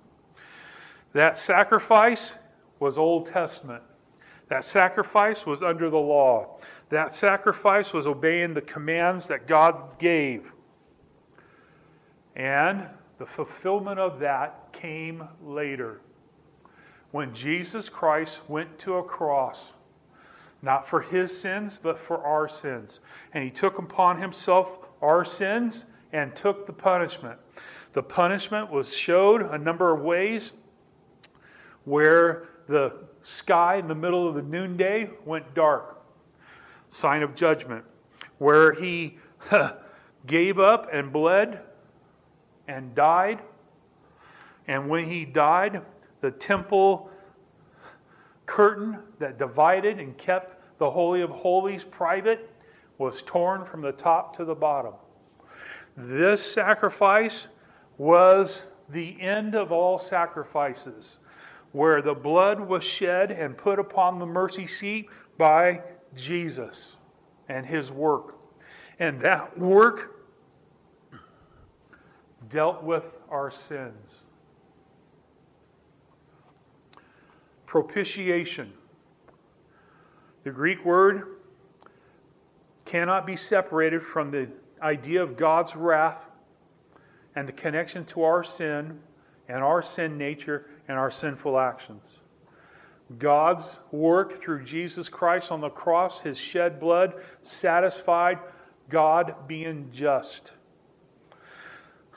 That 1.12 1.38
sacrifice 1.38 2.34
was 2.80 2.98
Old 2.98 3.26
Testament. 3.26 3.82
That 4.48 4.64
sacrifice 4.64 5.46
was 5.46 5.62
under 5.62 5.90
the 5.90 5.96
law. 5.96 6.58
That 6.90 7.12
sacrifice 7.12 7.92
was 7.92 8.06
obeying 8.06 8.54
the 8.54 8.60
commands 8.60 9.26
that 9.28 9.46
God 9.46 9.98
gave. 9.98 10.52
And 12.36 12.86
the 13.18 13.26
fulfillment 13.26 13.98
of 13.98 14.20
that 14.20 14.72
came 14.72 15.26
later 15.42 16.00
when 17.16 17.32
Jesus 17.32 17.88
Christ 17.88 18.42
went 18.46 18.78
to 18.80 18.96
a 18.96 19.02
cross, 19.02 19.72
not 20.60 20.86
for 20.86 21.00
his 21.00 21.34
sins, 21.34 21.80
but 21.82 21.98
for 21.98 22.18
our 22.18 22.46
sins. 22.46 23.00
And 23.32 23.42
he 23.42 23.48
took 23.48 23.78
upon 23.78 24.20
himself 24.20 24.80
our 25.00 25.24
sins 25.24 25.86
and 26.12 26.36
took 26.36 26.66
the 26.66 26.74
punishment. 26.74 27.38
The 27.94 28.02
punishment 28.02 28.70
was 28.70 28.94
showed 28.94 29.40
a 29.40 29.56
number 29.56 29.94
of 29.94 30.02
ways 30.02 30.52
where 31.86 32.48
the 32.68 32.92
sky 33.22 33.76
in 33.76 33.88
the 33.88 33.94
middle 33.94 34.28
of 34.28 34.34
the 34.34 34.42
noonday 34.42 35.08
went 35.24 35.54
dark, 35.54 36.04
sign 36.90 37.22
of 37.22 37.34
judgment, 37.34 37.86
where 38.36 38.74
he 38.74 39.16
gave 40.26 40.58
up 40.58 40.90
and 40.92 41.10
bled 41.14 41.60
and 42.68 42.94
died. 42.94 43.40
And 44.68 44.90
when 44.90 45.06
he 45.06 45.24
died, 45.24 45.80
the 46.20 46.30
temple 46.30 47.10
curtain 48.46 48.98
that 49.18 49.38
divided 49.38 49.98
and 49.98 50.16
kept 50.16 50.78
the 50.78 50.90
Holy 50.90 51.22
of 51.22 51.30
Holies 51.30 51.84
private 51.84 52.50
was 52.98 53.22
torn 53.22 53.64
from 53.64 53.82
the 53.82 53.92
top 53.92 54.36
to 54.36 54.44
the 54.44 54.54
bottom. 54.54 54.94
This 55.96 56.42
sacrifice 56.42 57.48
was 57.98 58.66
the 58.90 59.20
end 59.20 59.54
of 59.54 59.72
all 59.72 59.98
sacrifices, 59.98 61.18
where 61.72 62.00
the 62.02 62.14
blood 62.14 62.60
was 62.60 62.84
shed 62.84 63.30
and 63.30 63.56
put 63.56 63.78
upon 63.78 64.18
the 64.18 64.26
mercy 64.26 64.66
seat 64.66 65.08
by 65.38 65.82
Jesus 66.14 66.96
and 67.48 67.66
his 67.66 67.90
work. 67.90 68.36
And 68.98 69.20
that 69.20 69.58
work 69.58 70.24
dealt 72.48 72.82
with 72.82 73.04
our 73.28 73.50
sins. 73.50 74.05
Propitiation. 77.82 78.72
The 80.44 80.50
Greek 80.50 80.82
word 80.84 81.36
cannot 82.86 83.26
be 83.26 83.36
separated 83.36 84.02
from 84.02 84.30
the 84.30 84.48
idea 84.80 85.22
of 85.22 85.36
God's 85.36 85.76
wrath 85.76 86.24
and 87.34 87.46
the 87.46 87.52
connection 87.52 88.06
to 88.06 88.22
our 88.22 88.42
sin 88.42 88.98
and 89.48 89.62
our 89.62 89.82
sin 89.82 90.16
nature 90.16 90.70
and 90.88 90.96
our 90.96 91.10
sinful 91.10 91.58
actions. 91.58 92.20
God's 93.18 93.78
work 93.92 94.40
through 94.40 94.64
Jesus 94.64 95.10
Christ 95.10 95.52
on 95.52 95.60
the 95.60 95.68
cross, 95.68 96.22
his 96.22 96.38
shed 96.38 96.80
blood, 96.80 97.14
satisfied 97.42 98.38
God 98.88 99.34
being 99.46 99.90
just. 99.92 100.52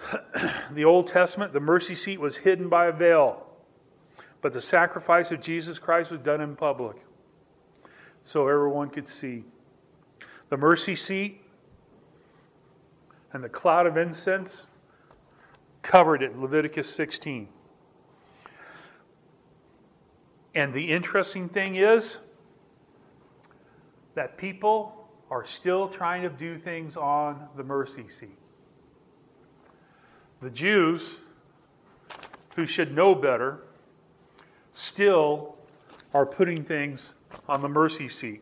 the 0.71 0.85
Old 0.85 1.07
Testament, 1.07 1.51
the 1.51 1.59
mercy 1.59 1.95
seat 1.95 2.19
was 2.19 2.37
hidden 2.37 2.69
by 2.69 2.85
a 2.85 2.93
veil. 2.93 3.48
But 4.41 4.53
the 4.53 4.61
sacrifice 4.61 5.31
of 5.31 5.41
Jesus 5.41 5.79
Christ 5.79 6.11
was 6.11 6.21
done 6.21 6.41
in 6.41 6.55
public 6.55 6.97
so 8.23 8.47
everyone 8.47 8.89
could 8.89 9.07
see. 9.07 9.43
The 10.49 10.57
mercy 10.57 10.95
seat 10.95 11.41
and 13.33 13.43
the 13.43 13.49
cloud 13.49 13.85
of 13.85 13.97
incense 13.97 14.67
covered 15.81 16.21
it, 16.21 16.37
Leviticus 16.37 16.89
16. 16.89 17.47
And 20.55 20.73
the 20.73 20.91
interesting 20.91 21.49
thing 21.49 21.75
is 21.75 22.17
that 24.15 24.37
people 24.37 25.09
are 25.29 25.45
still 25.45 25.87
trying 25.87 26.23
to 26.23 26.29
do 26.29 26.57
things 26.57 26.97
on 26.97 27.47
the 27.55 27.63
mercy 27.63 28.09
seat. 28.09 28.37
The 30.41 30.49
Jews, 30.49 31.17
who 32.55 32.65
should 32.65 32.93
know 32.93 33.13
better, 33.13 33.59
still 34.79 35.55
are 36.13 36.25
putting 36.25 36.63
things 36.63 37.13
on 37.47 37.61
the 37.61 37.69
mercy 37.69 38.07
seat. 38.07 38.41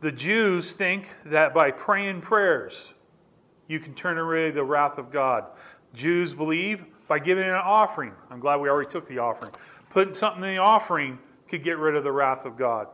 The 0.00 0.12
Jews 0.12 0.72
think 0.72 1.08
that 1.24 1.54
by 1.54 1.70
praying 1.70 2.20
prayers, 2.20 2.92
you 3.68 3.80
can 3.80 3.94
turn 3.94 4.18
away 4.18 4.50
the 4.50 4.64
wrath 4.64 4.98
of 4.98 5.10
God. 5.10 5.44
Jews 5.94 6.34
believe 6.34 6.84
by 7.08 7.18
giving 7.18 7.44
an 7.44 7.54
offering. 7.54 8.12
I'm 8.30 8.40
glad 8.40 8.56
we 8.56 8.68
already 8.68 8.90
took 8.90 9.06
the 9.06 9.18
offering. 9.18 9.52
Putting 9.90 10.14
something 10.14 10.42
in 10.42 10.56
the 10.56 10.58
offering 10.58 11.18
could 11.48 11.62
get 11.62 11.78
rid 11.78 11.94
of 11.94 12.04
the 12.04 12.12
wrath 12.12 12.44
of 12.44 12.58
God. 12.58 12.88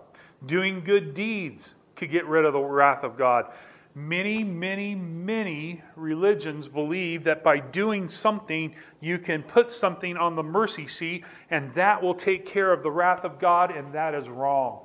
Doing 0.46 0.82
good 0.84 1.14
deeds 1.14 1.74
could 1.96 2.10
get 2.10 2.26
rid 2.26 2.44
of 2.44 2.52
the 2.52 2.60
wrath 2.60 3.02
of 3.02 3.16
God. 3.16 3.46
Many, 3.94 4.44
many, 4.44 4.94
many 4.94 5.82
religions 5.96 6.68
believe 6.68 7.24
that 7.24 7.42
by 7.42 7.58
doing 7.58 8.08
something, 8.08 8.74
you 9.00 9.18
can 9.18 9.42
put 9.42 9.72
something 9.72 10.16
on 10.16 10.36
the 10.36 10.44
mercy 10.44 10.86
seat, 10.86 11.24
and 11.50 11.74
that 11.74 12.00
will 12.00 12.14
take 12.14 12.46
care 12.46 12.72
of 12.72 12.84
the 12.84 12.90
wrath 12.90 13.24
of 13.24 13.40
God, 13.40 13.72
and 13.72 13.92
that 13.92 14.14
is 14.14 14.28
wrong. 14.28 14.84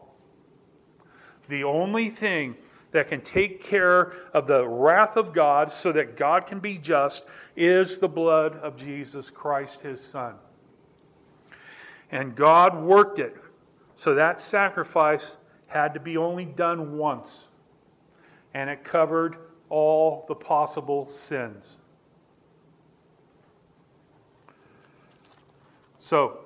The 1.49 1.63
only 1.63 2.09
thing 2.09 2.55
that 2.91 3.07
can 3.07 3.21
take 3.21 3.63
care 3.63 4.13
of 4.33 4.47
the 4.47 4.67
wrath 4.67 5.17
of 5.17 5.33
God 5.33 5.71
so 5.71 5.91
that 5.91 6.17
God 6.17 6.47
can 6.47 6.59
be 6.59 6.77
just 6.77 7.25
is 7.55 7.99
the 7.99 8.07
blood 8.07 8.55
of 8.55 8.75
Jesus 8.75 9.29
Christ, 9.29 9.81
his 9.81 10.01
Son. 10.01 10.33
And 12.11 12.35
God 12.35 12.81
worked 12.81 13.19
it 13.19 13.35
so 13.93 14.15
that 14.15 14.39
sacrifice 14.39 15.37
had 15.67 15.93
to 15.93 15.99
be 15.99 16.17
only 16.17 16.45
done 16.45 16.97
once 16.97 17.45
and 18.55 18.69
it 18.69 18.85
covered 18.85 19.35
all 19.69 20.23
the 20.29 20.33
possible 20.33 21.07
sins. 21.09 21.75
So, 25.99 26.39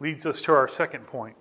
leads 0.00 0.26
us 0.26 0.42
to 0.42 0.52
our 0.52 0.66
second 0.66 1.06
point. 1.06 1.36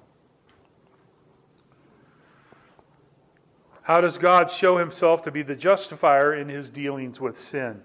How 3.81 4.01
does 4.01 4.19
God 4.19 4.51
show 4.51 4.77
himself 4.77 5.23
to 5.23 5.31
be 5.31 5.41
the 5.41 5.55
justifier 5.55 6.35
in 6.35 6.47
his 6.47 6.69
dealings 6.69 7.19
with 7.19 7.35
sin? 7.35 7.81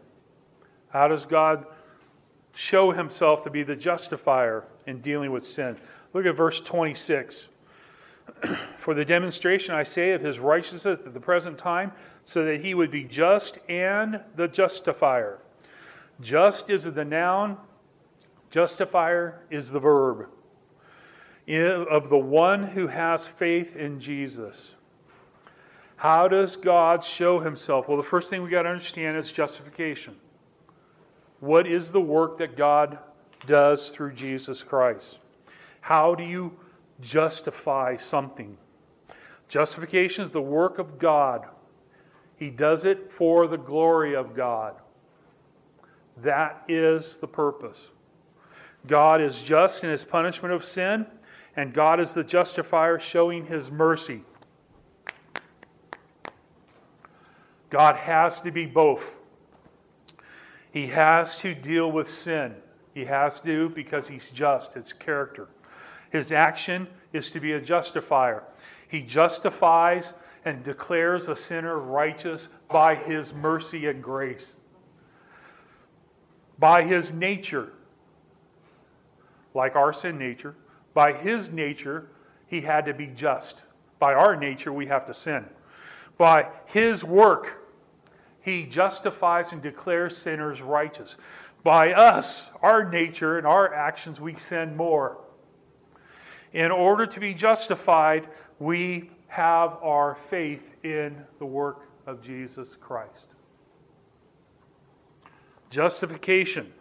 How 0.90 1.08
does 1.08 1.24
God 1.24 1.64
show 2.54 2.90
himself 2.90 3.42
to 3.44 3.50
be 3.50 3.62
the 3.62 3.74
justifier 3.74 4.64
in 4.86 5.00
dealing 5.00 5.32
with 5.32 5.46
sin? 5.46 5.78
Look 6.12 6.26
at 6.26 6.36
verse 6.36 6.60
26. 6.60 7.48
For 8.78 8.94
the 8.94 9.04
demonstration, 9.04 9.74
I 9.74 9.82
say, 9.82 10.12
of 10.12 10.20
his 10.20 10.38
righteousness 10.38 10.98
at 11.06 11.14
the 11.14 11.20
present 11.20 11.56
time, 11.56 11.92
so 12.24 12.44
that 12.44 12.60
he 12.60 12.74
would 12.74 12.90
be 12.90 13.04
just 13.04 13.58
and 13.68 14.20
the 14.36 14.48
justifier. 14.48 15.38
Just 16.20 16.70
is 16.70 16.84
the 16.84 17.04
noun, 17.04 17.56
justifier 18.50 19.42
is 19.50 19.70
the 19.70 19.80
verb 19.80 20.28
of 21.48 22.08
the 22.08 22.18
one 22.18 22.62
who 22.62 22.86
has 22.86 23.26
faith 23.26 23.76
in 23.76 24.00
Jesus. 24.00 24.74
How 25.96 26.28
does 26.28 26.56
God 26.56 27.04
show 27.04 27.40
himself? 27.40 27.88
Well, 27.88 27.96
the 27.96 28.02
first 28.02 28.30
thing 28.30 28.42
we 28.42 28.50
got 28.50 28.62
to 28.62 28.68
understand 28.68 29.16
is 29.16 29.30
justification. 29.30 30.16
What 31.40 31.66
is 31.66 31.92
the 31.92 32.00
work 32.00 32.38
that 32.38 32.56
God 32.56 32.98
does 33.46 33.90
through 33.90 34.12
Jesus 34.12 34.62
Christ? 34.62 35.18
How 35.80 36.14
do 36.14 36.24
you 36.24 36.56
justify 37.00 37.96
something? 37.96 38.56
Justification 39.48 40.24
is 40.24 40.30
the 40.30 40.42
work 40.42 40.78
of 40.78 40.98
God. 40.98 41.46
He 42.36 42.50
does 42.50 42.84
it 42.84 43.12
for 43.12 43.46
the 43.46 43.56
glory 43.58 44.14
of 44.14 44.34
God. 44.34 44.74
That 46.22 46.62
is 46.68 47.16
the 47.16 47.28
purpose. 47.28 47.90
God 48.86 49.20
is 49.20 49.40
just 49.40 49.82
in 49.82 49.90
his 49.90 50.04
punishment 50.04 50.52
of 50.52 50.64
sin, 50.64 51.06
and 51.56 51.72
God 51.72 52.00
is 52.00 52.14
the 52.14 52.24
justifier 52.24 52.98
showing 52.98 53.46
his 53.46 53.70
mercy. 53.70 54.22
God 57.70 57.96
has 57.96 58.40
to 58.42 58.50
be 58.50 58.66
both. 58.66 59.14
He 60.70 60.88
has 60.88 61.38
to 61.38 61.54
deal 61.54 61.90
with 61.90 62.10
sin. 62.10 62.54
He 62.94 63.04
has 63.04 63.40
to 63.40 63.68
because 63.70 64.06
he's 64.06 64.30
just, 64.30 64.76
it's 64.76 64.92
character. 64.92 65.48
His 66.14 66.30
action 66.30 66.86
is 67.12 67.32
to 67.32 67.40
be 67.40 67.54
a 67.54 67.60
justifier. 67.60 68.44
He 68.86 69.00
justifies 69.00 70.12
and 70.44 70.62
declares 70.62 71.26
a 71.26 71.34
sinner 71.34 71.76
righteous 71.76 72.46
by 72.68 72.94
his 72.94 73.34
mercy 73.34 73.88
and 73.88 74.00
grace. 74.00 74.54
By 76.56 76.84
his 76.84 77.12
nature, 77.12 77.72
like 79.54 79.74
our 79.74 79.92
sin 79.92 80.16
nature, 80.16 80.54
by 80.94 81.14
his 81.14 81.50
nature, 81.50 82.06
he 82.46 82.60
had 82.60 82.86
to 82.86 82.94
be 82.94 83.08
just. 83.08 83.64
By 83.98 84.14
our 84.14 84.36
nature, 84.36 84.72
we 84.72 84.86
have 84.86 85.06
to 85.08 85.14
sin. 85.14 85.44
By 86.16 86.46
his 86.66 87.02
work, 87.02 87.68
he 88.40 88.66
justifies 88.66 89.50
and 89.50 89.60
declares 89.60 90.16
sinners 90.16 90.62
righteous. 90.62 91.16
By 91.64 91.92
us, 91.92 92.50
our 92.62 92.88
nature 92.88 93.36
and 93.36 93.48
our 93.48 93.74
actions, 93.74 94.20
we 94.20 94.36
sin 94.36 94.76
more. 94.76 95.18
In 96.54 96.70
order 96.70 97.04
to 97.04 97.20
be 97.20 97.34
justified, 97.34 98.28
we 98.58 99.10
have 99.26 99.76
our 99.82 100.14
faith 100.30 100.62
in 100.84 101.22
the 101.38 101.46
work 101.46 101.88
of 102.06 102.22
Jesus 102.22 102.76
Christ. 102.80 103.26
Justification 105.68 106.72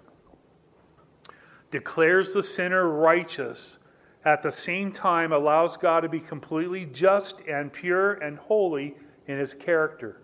declares 1.72 2.34
the 2.34 2.44
sinner 2.44 2.88
righteous 2.88 3.78
at 4.26 4.44
the 4.44 4.52
same 4.52 4.92
time 4.92 5.32
allows 5.32 5.76
God 5.76 6.02
to 6.02 6.10
be 6.10 6.20
completely 6.20 6.86
just 6.86 7.42
and 7.42 7.74
pure 7.74 8.14
and 8.14 8.38
holy 8.38 8.96
in 9.28 9.40
his 9.40 9.56
character. 9.56 10.22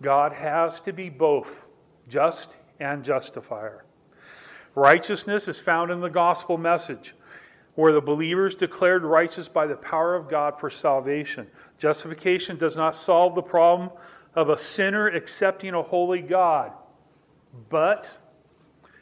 God 0.00 0.32
has 0.32 0.80
to 0.80 0.92
be 0.94 1.10
both 1.10 1.66
just 2.08 2.56
and 2.80 3.04
justifier. 3.04 3.84
Righteousness 4.74 5.46
is 5.48 5.58
found 5.58 5.90
in 5.90 6.00
the 6.00 6.08
gospel 6.08 6.56
message, 6.56 7.14
where 7.80 7.92
the 7.92 8.00
believers 8.00 8.54
declared 8.54 9.04
righteous 9.04 9.48
by 9.48 9.66
the 9.66 9.76
power 9.76 10.14
of 10.14 10.28
God 10.28 10.60
for 10.60 10.68
salvation. 10.68 11.46
Justification 11.78 12.58
does 12.58 12.76
not 12.76 12.94
solve 12.94 13.34
the 13.34 13.42
problem 13.42 13.90
of 14.34 14.50
a 14.50 14.58
sinner 14.58 15.08
accepting 15.08 15.72
a 15.72 15.82
holy 15.82 16.20
God, 16.20 16.72
but 17.70 18.14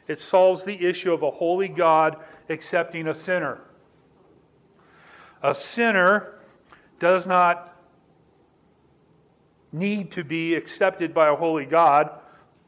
it 0.07 0.17
solves 0.17 0.63
the 0.63 0.85
issue 0.85 1.11
of 1.11 1.23
a 1.23 1.29
holy 1.29 1.67
God 1.67 2.17
accepting 2.47 3.07
a 3.07 3.13
sinner. 3.13 3.59
A 5.43 5.53
sinner 5.53 6.39
does 6.99 7.27
not 7.27 7.75
need 9.73 10.09
to 10.11 10.23
be 10.23 10.55
accepted 10.55 11.13
by 11.13 11.27
a 11.27 11.35
holy 11.35 11.65
God. 11.65 12.09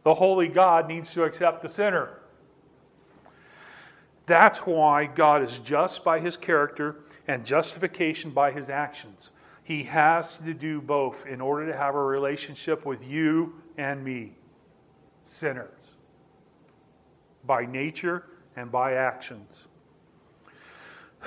The 0.03 0.13
holy 0.13 0.49
God 0.49 0.87
needs 0.87 1.11
to 1.13 1.23
accept 1.23 1.61
the 1.61 1.69
sinner. 1.69 2.20
That's 4.31 4.59
why 4.59 5.07
God 5.07 5.43
is 5.43 5.57
just 5.57 6.05
by 6.05 6.21
his 6.21 6.37
character 6.37 7.03
and 7.27 7.45
justification 7.45 8.31
by 8.31 8.53
his 8.53 8.69
actions. 8.69 9.31
He 9.65 9.83
has 9.83 10.37
to 10.37 10.53
do 10.53 10.79
both 10.79 11.25
in 11.25 11.41
order 11.41 11.69
to 11.69 11.77
have 11.77 11.95
a 11.95 12.01
relationship 12.01 12.85
with 12.85 13.05
you 13.05 13.55
and 13.77 14.01
me, 14.01 14.37
sinners, 15.25 15.77
by 17.43 17.65
nature 17.65 18.23
and 18.55 18.71
by 18.71 18.93
actions. 18.93 19.67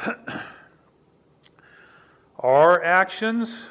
Our 2.38 2.82
actions 2.82 3.68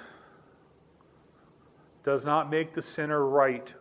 does 2.04 2.24
not 2.24 2.52
make 2.52 2.76
the 2.76 2.84
sinner 2.84 3.26
right. 3.26 3.74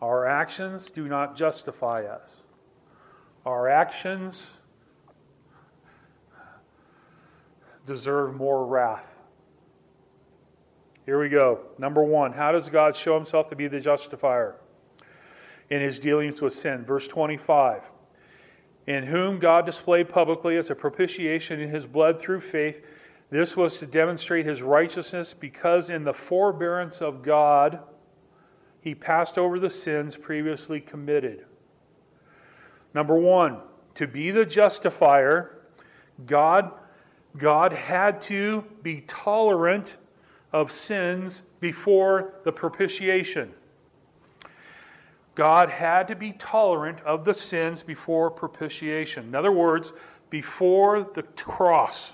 Our 0.00 0.26
actions 0.26 0.90
do 0.90 1.06
not 1.06 1.36
justify 1.36 2.06
us. 2.06 2.44
Our 3.44 3.68
actions 3.68 4.50
deserve 7.86 8.34
more 8.34 8.64
wrath. 8.64 9.04
Here 11.04 11.20
we 11.20 11.28
go. 11.28 11.60
Number 11.78 12.04
one, 12.04 12.32
how 12.32 12.52
does 12.52 12.68
God 12.68 12.94
show 12.94 13.16
himself 13.16 13.48
to 13.48 13.56
be 13.56 13.66
the 13.66 13.80
justifier 13.80 14.54
in 15.70 15.80
his 15.80 15.98
dealings 15.98 16.40
with 16.40 16.54
sin? 16.54 16.84
Verse 16.84 17.08
25. 17.08 17.82
In 18.86 19.04
whom 19.04 19.38
God 19.38 19.66
displayed 19.66 20.08
publicly 20.08 20.56
as 20.56 20.70
a 20.70 20.74
propitiation 20.74 21.60
in 21.60 21.70
his 21.70 21.86
blood 21.86 22.20
through 22.20 22.40
faith 22.40 22.80
this 23.32 23.56
was 23.56 23.78
to 23.78 23.86
demonstrate 23.86 24.44
his 24.44 24.60
righteousness 24.60 25.32
because 25.32 25.88
in 25.88 26.04
the 26.04 26.12
forbearance 26.12 27.00
of 27.00 27.22
God, 27.22 27.80
he 28.82 28.94
passed 28.94 29.38
over 29.38 29.58
the 29.58 29.70
sins 29.70 30.18
previously 30.18 30.82
committed. 30.82 31.46
Number 32.94 33.14
one, 33.14 33.58
to 33.94 34.06
be 34.06 34.30
the 34.30 34.44
justifier, 34.44 35.58
God, 36.26 36.72
God 37.36 37.72
had 37.72 38.20
to 38.22 38.64
be 38.82 39.02
tolerant 39.02 39.96
of 40.52 40.70
sins 40.70 41.42
before 41.60 42.34
the 42.44 42.52
propitiation. 42.52 43.52
God 45.34 45.70
had 45.70 46.08
to 46.08 46.14
be 46.14 46.32
tolerant 46.32 47.00
of 47.00 47.24
the 47.24 47.32
sins 47.32 47.82
before 47.82 48.30
propitiation. 48.30 49.28
In 49.28 49.34
other 49.34 49.52
words, 49.52 49.92
before 50.28 51.08
the 51.14 51.22
cross 51.22 52.12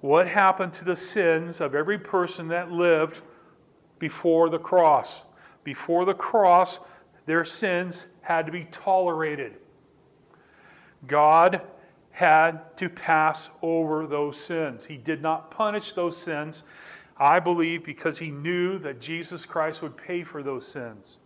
what 0.00 0.28
happened 0.28 0.72
to 0.74 0.84
the 0.84 0.96
sins 0.96 1.60
of 1.60 1.74
every 1.74 1.98
person 1.98 2.48
that 2.48 2.70
lived 2.70 3.22
before 3.98 4.48
the 4.48 4.58
cross. 4.58 5.24
Before 5.64 6.04
the 6.04 6.14
cross, 6.14 6.78
their 7.26 7.44
sins 7.44 8.06
had 8.22 8.46
to 8.46 8.52
be 8.52 8.64
tolerated. 8.70 9.54
God 11.06 11.60
had 12.10 12.76
to 12.78 12.88
pass 12.88 13.50
over 13.60 14.06
those 14.06 14.38
sins. 14.40 14.84
He 14.84 14.96
did 14.96 15.20
not 15.20 15.50
punish 15.50 15.92
those 15.92 16.16
sins, 16.16 16.62
I 17.18 17.40
believe, 17.40 17.84
because 17.84 18.18
he 18.18 18.30
knew 18.30 18.78
that 18.78 19.00
Jesus 19.00 19.44
Christ 19.44 19.82
would 19.82 19.96
pay 19.96 20.24
for 20.24 20.42
those 20.42 20.66
sins. 20.66 21.18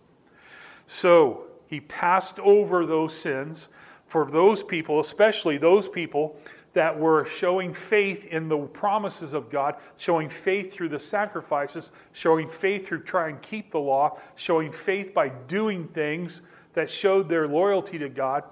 So 0.86 1.44
he 1.68 1.80
passed 1.80 2.40
over 2.40 2.84
those 2.84 3.16
sins 3.16 3.68
for 4.06 4.28
those 4.28 4.64
people, 4.64 4.98
especially 4.98 5.56
those 5.56 5.88
people 5.88 6.36
that 6.72 6.98
were 6.98 7.24
showing 7.24 7.74
faith 7.74 8.26
in 8.26 8.48
the 8.48 8.56
promises 8.56 9.34
of 9.34 9.50
God, 9.50 9.76
showing 9.96 10.28
faith 10.28 10.72
through 10.72 10.88
the 10.88 11.00
sacrifices, 11.00 11.90
showing 12.12 12.48
faith 12.48 12.86
through 12.86 13.02
trying 13.02 13.38
to 13.40 13.48
keep 13.48 13.72
the 13.72 13.78
law, 13.78 14.18
showing 14.36 14.70
faith 14.70 15.12
by 15.12 15.28
doing 15.28 15.88
things 15.88 16.42
that 16.74 16.88
showed 16.88 17.28
their 17.28 17.48
loyalty 17.48 17.98
to 17.98 18.08
God, 18.08 18.44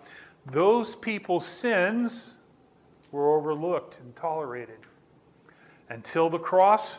those 0.46 0.96
people's 0.96 1.46
sins 1.46 2.34
were 3.12 3.36
overlooked 3.36 3.98
and 4.00 4.14
tolerated 4.16 4.78
until 5.88 6.28
the 6.28 6.38
cross. 6.38 6.98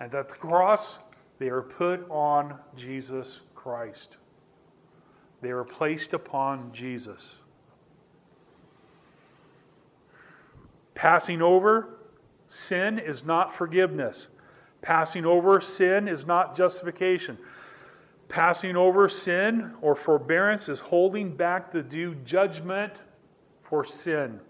And 0.00 0.14
at 0.14 0.28
the 0.28 0.34
cross, 0.36 0.98
they 1.38 1.48
are 1.48 1.62
put 1.62 2.08
on 2.10 2.58
Jesus 2.76 3.40
Christ. 3.54 4.16
They 5.42 5.50
are 5.50 5.64
placed 5.64 6.14
upon 6.14 6.72
Jesus. 6.72 7.36
Passing 10.94 11.42
over 11.42 11.98
sin 12.46 12.98
is 12.98 13.24
not 13.24 13.52
forgiveness. 13.52 14.28
Passing 14.82 15.24
over 15.24 15.60
sin 15.60 16.08
is 16.08 16.26
not 16.26 16.54
justification. 16.54 17.38
Passing 18.28 18.76
over 18.76 19.08
sin 19.08 19.72
or 19.80 19.94
forbearance 19.94 20.68
is 20.68 20.80
holding 20.80 21.34
back 21.34 21.72
the 21.72 21.82
due 21.82 22.14
judgment 22.16 22.92
for 23.62 23.84
sin. 23.84 24.40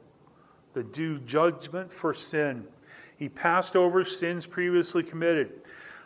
The 0.75 0.83
due 0.83 1.19
judgment 1.21 1.93
for 1.93 2.15
sin. 2.15 2.67
He 3.17 3.29
passed 3.29 3.77
over 3.77 4.05
sins 4.05 4.45
previously 4.47 5.03
committed. 5.03 5.53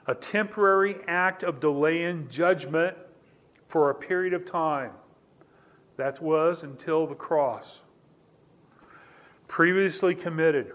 A 0.06 0.14
temporary 0.14 0.96
act 1.06 1.42
of 1.42 1.60
delaying 1.60 2.28
judgment 2.28 2.96
for 3.68 3.90
a 3.90 3.94
period 3.94 4.34
of 4.34 4.44
time. 4.44 4.92
That 5.96 6.20
was 6.22 6.64
until 6.64 7.06
the 7.06 7.14
cross. 7.14 7.82
Previously 9.48 10.14
committed. 10.14 10.72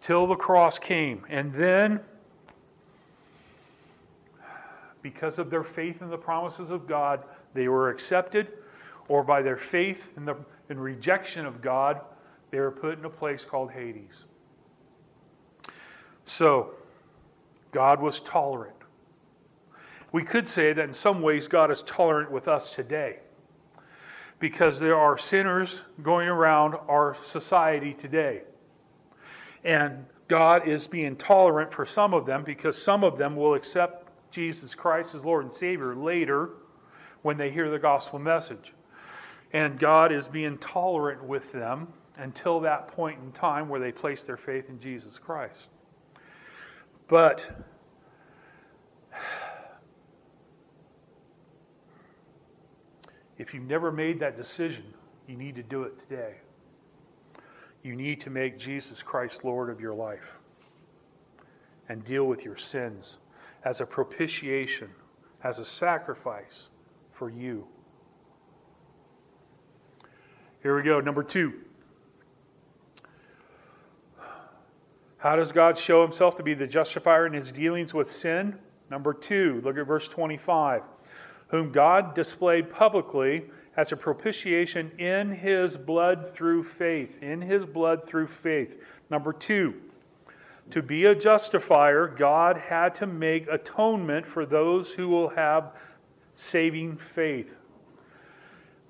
Till 0.00 0.26
the 0.26 0.36
cross 0.36 0.78
came. 0.78 1.24
And 1.30 1.52
then 1.52 2.00
because 5.00 5.38
of 5.38 5.50
their 5.50 5.64
faith 5.64 6.02
in 6.02 6.10
the 6.10 6.18
promises 6.18 6.70
of 6.70 6.86
God, 6.86 7.24
they 7.54 7.68
were 7.68 7.90
accepted, 7.90 8.48
or 9.08 9.22
by 9.22 9.40
their 9.42 9.56
faith 9.56 10.10
in 10.16 10.24
the 10.24 10.36
in 10.70 10.80
rejection 10.80 11.44
of 11.44 11.60
God, 11.60 12.00
they 12.50 12.58
were 12.58 12.70
put 12.70 12.98
in 12.98 13.04
a 13.04 13.10
place 13.10 13.44
called 13.44 13.70
Hades. 13.70 14.24
So, 16.24 16.70
God 17.70 18.00
was 18.00 18.20
tolerant. 18.20 18.76
We 20.10 20.22
could 20.22 20.48
say 20.48 20.72
that 20.72 20.82
in 20.82 20.94
some 20.94 21.20
ways 21.20 21.48
God 21.48 21.70
is 21.70 21.82
tolerant 21.82 22.30
with 22.30 22.48
us 22.48 22.74
today 22.74 23.18
because 24.38 24.78
there 24.78 24.96
are 24.96 25.16
sinners 25.16 25.82
going 26.02 26.28
around 26.28 26.74
our 26.88 27.16
society 27.24 27.94
today. 27.94 28.42
And 29.64 30.06
God 30.28 30.68
is 30.68 30.86
being 30.86 31.16
tolerant 31.16 31.72
for 31.72 31.86
some 31.86 32.14
of 32.14 32.26
them 32.26 32.44
because 32.44 32.80
some 32.80 33.04
of 33.04 33.16
them 33.16 33.36
will 33.36 33.54
accept 33.54 34.08
Jesus 34.30 34.74
Christ 34.74 35.14
as 35.14 35.24
Lord 35.24 35.44
and 35.44 35.52
Savior 35.52 35.94
later 35.94 36.50
when 37.22 37.36
they 37.36 37.50
hear 37.50 37.70
the 37.70 37.78
gospel 37.78 38.18
message. 38.18 38.72
And 39.52 39.78
God 39.78 40.12
is 40.12 40.28
being 40.28 40.58
tolerant 40.58 41.22
with 41.22 41.52
them 41.52 41.88
until 42.16 42.60
that 42.60 42.88
point 42.88 43.18
in 43.24 43.32
time 43.32 43.68
where 43.68 43.80
they 43.80 43.92
place 43.92 44.24
their 44.24 44.36
faith 44.36 44.68
in 44.68 44.80
Jesus 44.80 45.18
Christ. 45.18 45.68
But 47.08 47.46
if 53.38 53.52
you've 53.52 53.64
never 53.64 53.90
made 53.90 54.20
that 54.20 54.36
decision, 54.36 54.84
you 55.26 55.36
need 55.36 55.56
to 55.56 55.62
do 55.62 55.82
it 55.82 55.98
today. 55.98 56.34
You 57.82 57.96
need 57.96 58.20
to 58.22 58.30
make 58.30 58.58
Jesus 58.58 59.02
Christ 59.02 59.44
Lord 59.44 59.70
of 59.70 59.80
your 59.80 59.94
life 59.94 60.38
and 61.88 62.04
deal 62.04 62.24
with 62.24 62.44
your 62.44 62.56
sins 62.56 63.18
as 63.64 63.80
a 63.80 63.86
propitiation, 63.86 64.90
as 65.42 65.58
a 65.58 65.64
sacrifice 65.64 66.68
for 67.12 67.28
you. 67.28 67.66
Here 70.62 70.74
we 70.74 70.82
go. 70.82 71.00
Number 71.00 71.22
two. 71.22 71.52
How 75.18 75.36
does 75.36 75.52
God 75.52 75.78
show 75.78 76.02
himself 76.02 76.36
to 76.36 76.42
be 76.42 76.52
the 76.52 76.66
justifier 76.66 77.26
in 77.26 77.32
his 77.32 77.50
dealings 77.50 77.94
with 77.94 78.10
sin? 78.10 78.58
Number 78.90 79.14
two, 79.14 79.62
look 79.64 79.78
at 79.78 79.86
verse 79.86 80.06
25. 80.06 80.82
Whom 81.54 81.70
God 81.70 82.16
displayed 82.16 82.68
publicly 82.68 83.44
as 83.76 83.92
a 83.92 83.96
propitiation 83.96 84.90
in 84.98 85.30
his 85.30 85.76
blood 85.76 86.28
through 86.28 86.64
faith. 86.64 87.22
In 87.22 87.40
his 87.40 87.64
blood 87.64 88.08
through 88.08 88.26
faith. 88.26 88.82
Number 89.08 89.32
two, 89.32 89.74
to 90.72 90.82
be 90.82 91.04
a 91.04 91.14
justifier, 91.14 92.08
God 92.08 92.56
had 92.56 92.92
to 92.96 93.06
make 93.06 93.46
atonement 93.46 94.26
for 94.26 94.44
those 94.44 94.94
who 94.94 95.08
will 95.08 95.28
have 95.28 95.76
saving 96.34 96.96
faith. 96.96 97.54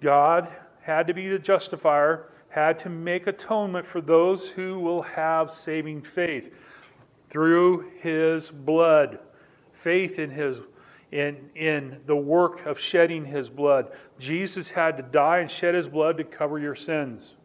God 0.01 0.49
had 0.81 1.07
to 1.09 1.13
be 1.13 1.29
the 1.29 1.39
justifier, 1.39 2.31
had 2.49 2.79
to 2.79 2.89
make 2.89 3.27
atonement 3.27 3.85
for 3.85 4.01
those 4.01 4.49
who 4.49 4.79
will 4.79 5.03
have 5.03 5.51
saving 5.51 6.01
faith 6.01 6.51
through 7.29 7.91
his 8.01 8.51
blood, 8.51 9.19
faith 9.75 10.19
in 10.19 10.31
his 10.31 10.63
in, 11.15 11.37
in 11.55 12.01
the 12.07 12.17
work 12.17 12.67
of 12.67 12.77
shedding 12.77 13.25
his 13.25 13.49
blood. 13.49 13.93
Jesus 14.19 14.71
had 14.71 14.97
to 14.97 15.03
die 15.05 15.39
and 15.39 15.49
shed 15.49 15.77
his 15.77 15.87
blood 15.87 16.19
to 16.19 16.25
cover 16.25 16.59
your 16.59 16.75
sins. 16.75 17.37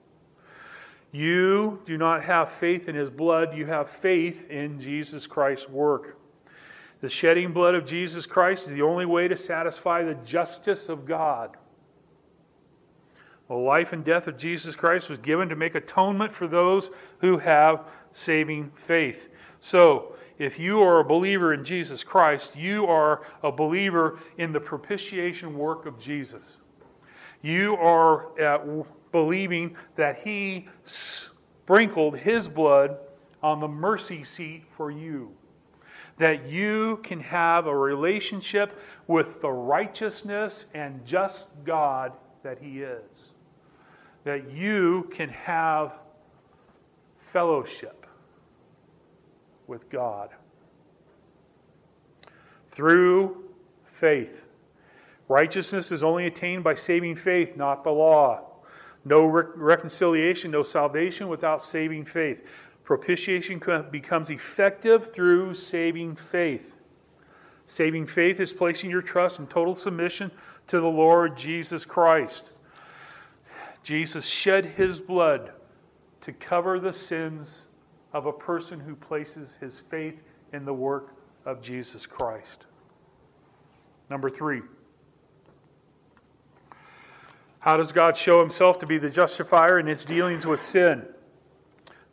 You 1.12 1.80
do 1.86 1.96
not 1.96 2.24
have 2.24 2.50
faith 2.50 2.90
in 2.90 2.96
his 2.96 3.12
blood, 3.12 3.56
you 3.56 3.68
have 3.68 3.92
faith 3.92 4.50
in 4.50 4.80
Jesus 4.80 5.28
Christ's 5.28 5.70
work. 5.70 6.18
The 7.02 7.10
shedding 7.10 7.54
blood 7.54 7.76
of 7.76 7.86
Jesus 7.86 8.26
Christ 8.26 8.66
is 8.66 8.74
the 8.74 8.82
only 8.82 9.06
way 9.06 9.28
to 9.28 9.38
satisfy 9.38 10.02
the 10.04 10.16
justice 10.16 10.90
of 10.90 11.06
God. 11.06 11.56
The 13.50 13.56
life 13.56 13.94
and 13.94 14.04
death 14.04 14.28
of 14.28 14.36
Jesus 14.36 14.76
Christ 14.76 15.12
was 15.12 15.20
given 15.20 15.48
to 15.50 15.56
make 15.56 15.76
atonement 15.76 16.34
for 16.34 16.48
those 16.48 16.90
who 17.20 17.38
have 17.38 17.86
saving 18.12 18.72
faith. 18.76 19.30
So, 19.60 20.16
if 20.40 20.58
you 20.58 20.82
are 20.82 21.02
a 21.02 21.04
believer 21.04 21.54
in 21.54 21.66
Jesus 21.66 22.02
Christ, 22.02 22.56
you 22.56 22.88
are 22.88 23.24
a 23.44 23.52
believer 23.52 24.20
in 24.38 24.54
the 24.54 24.60
propitiation 24.60 25.58
work 25.58 25.86
of 25.86 26.00
Jesus. 26.00 26.58
You 27.42 27.76
are 27.76 28.28
uh, 28.40 28.56
at 28.56 29.12
believing 29.12 29.76
that 29.98 30.20
he 30.20 30.70
sprinkled 30.86 32.18
his 32.18 32.48
blood 32.48 32.98
on 33.44 33.60
the 33.60 33.68
mercy 33.68 34.24
seat 34.24 34.64
for 34.78 34.92
you. 34.92 35.32
That 36.18 36.48
you 36.48 37.00
can 37.04 37.20
have 37.20 37.68
a 37.68 37.76
relationship 37.76 38.80
with 39.08 39.42
the 39.42 39.52
righteousness 39.52 40.68
and 40.74 41.06
just 41.06 41.50
God 41.66 42.14
that 42.44 42.60
he 42.60 42.82
is. 42.82 43.34
That 44.24 44.52
you 44.52 45.10
can 45.12 45.30
have 45.30 45.94
fellowship 47.18 47.99
with 49.70 49.90
God 49.90 50.32
through 52.72 53.44
faith. 53.86 54.46
Righteousness 55.28 55.92
is 55.92 56.04
only 56.04 56.26
attained 56.26 56.64
by 56.64 56.74
saving 56.74 57.16
faith, 57.16 57.56
not 57.56 57.84
the 57.84 57.92
law. 57.92 58.46
No 59.06 59.26
re- 59.26 59.46
reconciliation, 59.56 60.52
no 60.52 60.64
salvation 60.64 61.30
without 61.30 61.62
saving 61.62 62.06
faith. 62.06 62.44
Propitiation 62.84 63.62
becomes 63.92 64.32
effective 64.32 65.14
through 65.14 65.54
saving 65.54 66.16
faith. 66.16 66.74
Saving 67.68 68.08
faith 68.08 68.40
is 68.40 68.52
placing 68.52 68.90
your 68.90 69.04
trust 69.04 69.40
in 69.40 69.46
total 69.46 69.76
submission 69.76 70.32
to 70.68 70.80
the 70.80 70.88
Lord 70.88 71.38
Jesus 71.38 71.86
Christ. 71.86 72.50
Jesus 73.84 74.26
shed 74.26 74.66
his 74.66 75.00
blood 75.00 75.52
to 76.22 76.34
cover 76.34 76.80
the 76.80 76.92
sins 76.92 77.68
of 78.14 78.26
a 78.26 78.34
person 78.34 78.80
who 78.80 78.96
places 78.96 79.58
his 79.60 79.80
faith 79.80 80.22
in 80.54 80.66
the 80.66 80.74
work 80.74 81.16
of 81.46 81.62
Jesus 81.62 82.06
Christ. 82.06 82.66
Number 84.10 84.30
three. 84.30 84.62
How 87.60 87.76
does 87.76 87.92
God 87.92 88.16
show 88.16 88.40
himself 88.40 88.80
to 88.80 88.88
be 88.88 88.98
the 88.98 89.10
justifier 89.10 89.80
in 89.80 89.86
his 89.86 90.06
dealings 90.06 90.48
with 90.48 90.62
sin? 90.62 91.06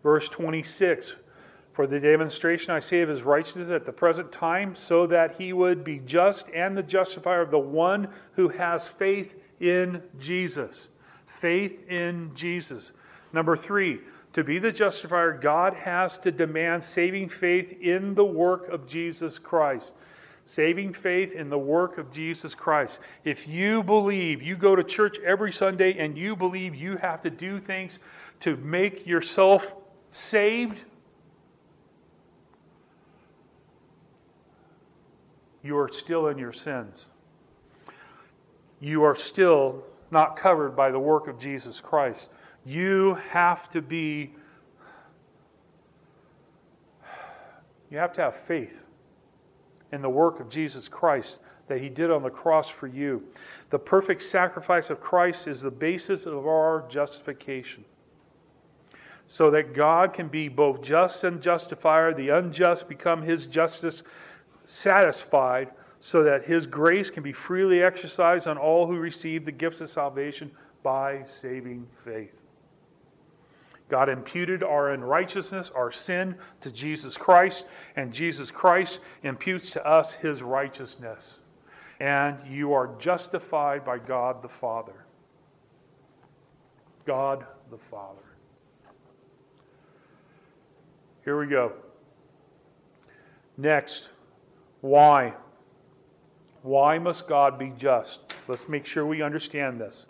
Verse 0.03 0.29
26 0.29 1.15
For 1.73 1.87
the 1.87 2.01
demonstration, 2.01 2.73
I 2.73 2.81
say, 2.81 3.01
of 3.01 3.09
his 3.09 3.23
righteousness 3.23 3.71
at 3.71 3.85
the 3.85 3.93
present 3.93 4.33
time, 4.33 4.75
so 4.75 5.07
that 5.07 5.37
he 5.37 5.53
would 5.53 5.85
be 5.85 6.01
just 6.01 6.51
and 6.51 6.77
the 6.77 6.83
justifier 6.83 7.41
of 7.41 7.51
the 7.51 7.59
one 7.59 8.09
who 8.33 8.49
has 8.49 8.89
faith 8.89 9.37
in 9.61 10.03
Jesus. 10.19 10.89
Faith 11.27 11.89
in 11.89 12.33
Jesus. 12.35 12.93
Number 13.33 13.57
three, 13.57 14.01
to 14.37 14.45
be 14.45 14.59
the 14.59 14.71
justifier, 14.71 15.33
God 15.33 15.73
has 15.73 16.19
to 16.19 16.31
demand 16.31 16.85
saving 16.85 17.31
faith 17.31 17.81
in 17.81 18.15
the 18.15 18.25
work 18.25 18.69
of 18.69 18.87
Jesus 18.87 19.39
Christ 19.39 19.95
saving 20.49 20.93
faith 20.93 21.33
in 21.33 21.51
the 21.51 21.59
work 21.59 21.99
of 21.99 22.13
Jesus 22.13 22.55
Christ. 22.55 23.01
If 23.25 23.49
you 23.49 23.83
believe, 23.83 24.43
you 24.43 24.57
go 24.57 24.77
to 24.77 24.85
church 24.85 25.19
every 25.25 25.51
Sunday 25.51 25.99
and 25.99 26.17
you 26.17 26.37
believe 26.37 26.75
you 26.75 26.97
have 26.99 27.21
to 27.23 27.31
do 27.31 27.59
things 27.59 27.99
to 28.41 28.57
make 28.59 29.09
yourself 29.09 29.75
saved, 30.11 30.81
you 35.65 35.77
are 35.77 35.91
still 35.91 36.29
in 36.29 36.39
your 36.39 36.53
sins. 36.53 37.07
You 38.79 39.03
are 39.03 39.17
still 39.17 39.83
not 40.13 40.37
covered 40.37 40.77
by 40.77 40.93
the 40.93 41.01
work 41.01 41.27
of 41.27 41.41
Jesus 41.41 41.81
Christ. 41.81 42.31
You 42.67 43.17
have 43.31 43.71
to 43.71 43.81
be, 43.81 44.35
you 47.91 47.99
have 47.99 48.13
to 48.15 48.23
have 48.23 48.35
faith 48.35 48.75
in 49.93 50.03
the 50.03 50.11
work 50.11 50.41
of 50.41 50.49
Jesus 50.49 50.89
Christ 50.89 51.41
that 51.69 51.81
he 51.81 51.89
did 51.89 52.11
on 52.11 52.25
the 52.25 52.31
cross 52.31 52.69
for 52.69 52.89
you. 52.89 53.23
The 53.71 53.79
perfect 53.79 54.23
sacrifice 54.23 54.91
of 54.91 55.01
Christ 55.01 55.47
is 55.47 55.63
the 55.63 55.71
basis 55.71 56.27
of 56.27 56.45
our 56.45 56.85
justification. 56.89 57.85
so 59.27 59.51
that 59.51 59.75
God 59.75 60.13
can 60.13 60.29
be 60.29 60.49
both 60.49 60.83
just 60.83 61.25
and 61.25 61.41
justifier, 61.41 62.15
the 62.15 62.29
unjust 62.31 62.89
become 62.89 63.23
his 63.23 63.47
justice 63.47 64.03
satisfied, 64.67 65.71
so 66.01 66.23
that 66.23 66.45
his 66.45 66.67
grace 66.67 67.11
can 67.11 67.23
be 67.23 67.33
freely 67.33 67.83
exercised 67.83 68.47
on 68.47 68.59
all 68.59 68.87
who 68.87 68.99
receive 68.99 69.45
the 69.45 69.53
gifts 69.53 69.81
of 69.81 69.91
salvation 69.91 70.51
by 70.83 71.25
saving 71.25 71.87
faith. 72.05 72.35
God 73.89 74.09
imputed 74.09 74.63
our 74.63 74.91
unrighteousness, 74.91 75.71
our 75.75 75.93
sin, 75.93 76.35
to 76.61 76.73
Jesus 76.73 77.17
Christ, 77.17 77.67
and 77.95 78.13
Jesus 78.13 78.51
Christ 78.51 79.01
imputes 79.23 79.71
to 79.73 79.87
us 79.87 80.15
his 80.15 80.43
righteousness. 80.43 81.39
And 82.01 82.39
you 82.51 82.73
are 82.73 82.91
justified 82.99 83.85
by 83.85 83.99
God 83.99 84.43
the 84.43 84.49
Father. 84.49 85.07
God 87.07 87.47
the 87.71 87.79
Father. 87.79 88.23
Here 91.25 91.39
we 91.39 91.47
go. 91.47 91.73
Next, 93.57 94.11
why? 94.81 95.33
Why 96.63 96.99
must 96.99 97.29
God 97.29 97.59
be 97.59 97.73
just? 97.79 98.35
Let's 98.49 98.69
make 98.69 98.85
sure 98.85 99.07
we 99.07 99.23
understand 99.23 99.81
this. 99.81 100.07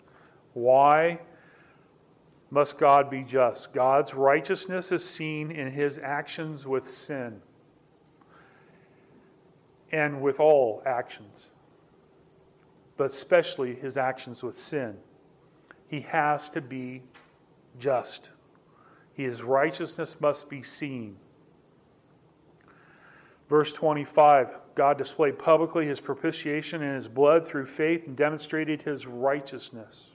Why 0.53 1.19
must 2.49 2.77
God 2.77 3.09
be 3.09 3.23
just? 3.23 3.73
God's 3.73 4.13
righteousness 4.13 4.91
is 4.91 5.07
seen 5.07 5.51
in 5.51 5.71
his 5.71 5.97
actions 5.97 6.65
with 6.65 6.89
sin 6.89 7.41
and 9.91 10.21
with 10.21 10.39
all 10.39 10.81
actions, 10.85 11.49
but 12.95 13.07
especially 13.07 13.75
his 13.75 13.97
actions 13.97 14.43
with 14.43 14.57
sin. 14.57 14.95
He 15.87 16.01
has 16.01 16.49
to 16.51 16.61
be 16.61 17.03
just. 17.79 18.29
His 19.13 19.41
righteousness 19.41 20.17
must 20.19 20.49
be 20.49 20.61
seen. 20.61 21.17
Verse 23.49 23.71
25 23.73 24.57
God 24.75 24.97
displayed 24.97 25.39
publicly 25.39 25.87
his 25.87 25.99
propitiation 25.99 26.83
in 26.83 26.93
his 26.93 27.07
blood 27.07 27.45
through 27.45 27.65
faith 27.65 28.05
and 28.05 28.15
demonstrated 28.15 28.83
his 28.83 29.07
righteousness. 29.07 30.11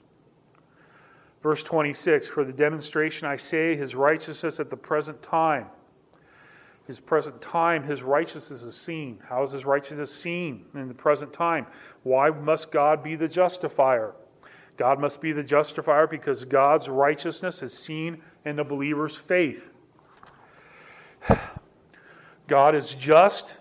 Verse 1.43 1.63
26 1.63 2.29
For 2.29 2.45
the 2.45 2.53
demonstration, 2.53 3.27
I 3.27 3.37
say, 3.37 3.77
his 3.77 3.95
righteousness 3.95 4.61
at 4.61 4.71
the 4.71 4.77
present 4.77 5.23
time. 5.23 5.67
His 6.87 6.99
present 6.99 7.41
time, 7.41 7.85
his 7.85 8.03
righteousness 8.03 8.63
is 8.63 8.77
seen. 8.77 9.19
How 9.29 9.43
is 9.43 9.53
his 9.53 9.65
righteousness 9.65 10.15
seen 10.15 10.65
in 10.75 10.89
the 10.89 10.95
present 10.95 11.33
time? 11.33 11.67
Why 12.03 12.31
must 12.31 12.73
God 12.73 13.03
be 13.03 13.15
the 13.15 13.29
justifier? 13.29 14.15
God 14.77 14.99
must 14.99 15.21
be 15.21 15.33
the 15.33 15.45
justifier 15.45 16.07
because 16.07 16.45
God's 16.45 16.89
righteousness 16.89 17.63
is 17.63 17.73
seen 17.77 18.21
in 18.45 18.57
the 18.57 18.65
believer's 18.65 19.15
faith. 19.15 19.71
God 22.49 22.75
is 22.75 22.95
just, 22.95 23.59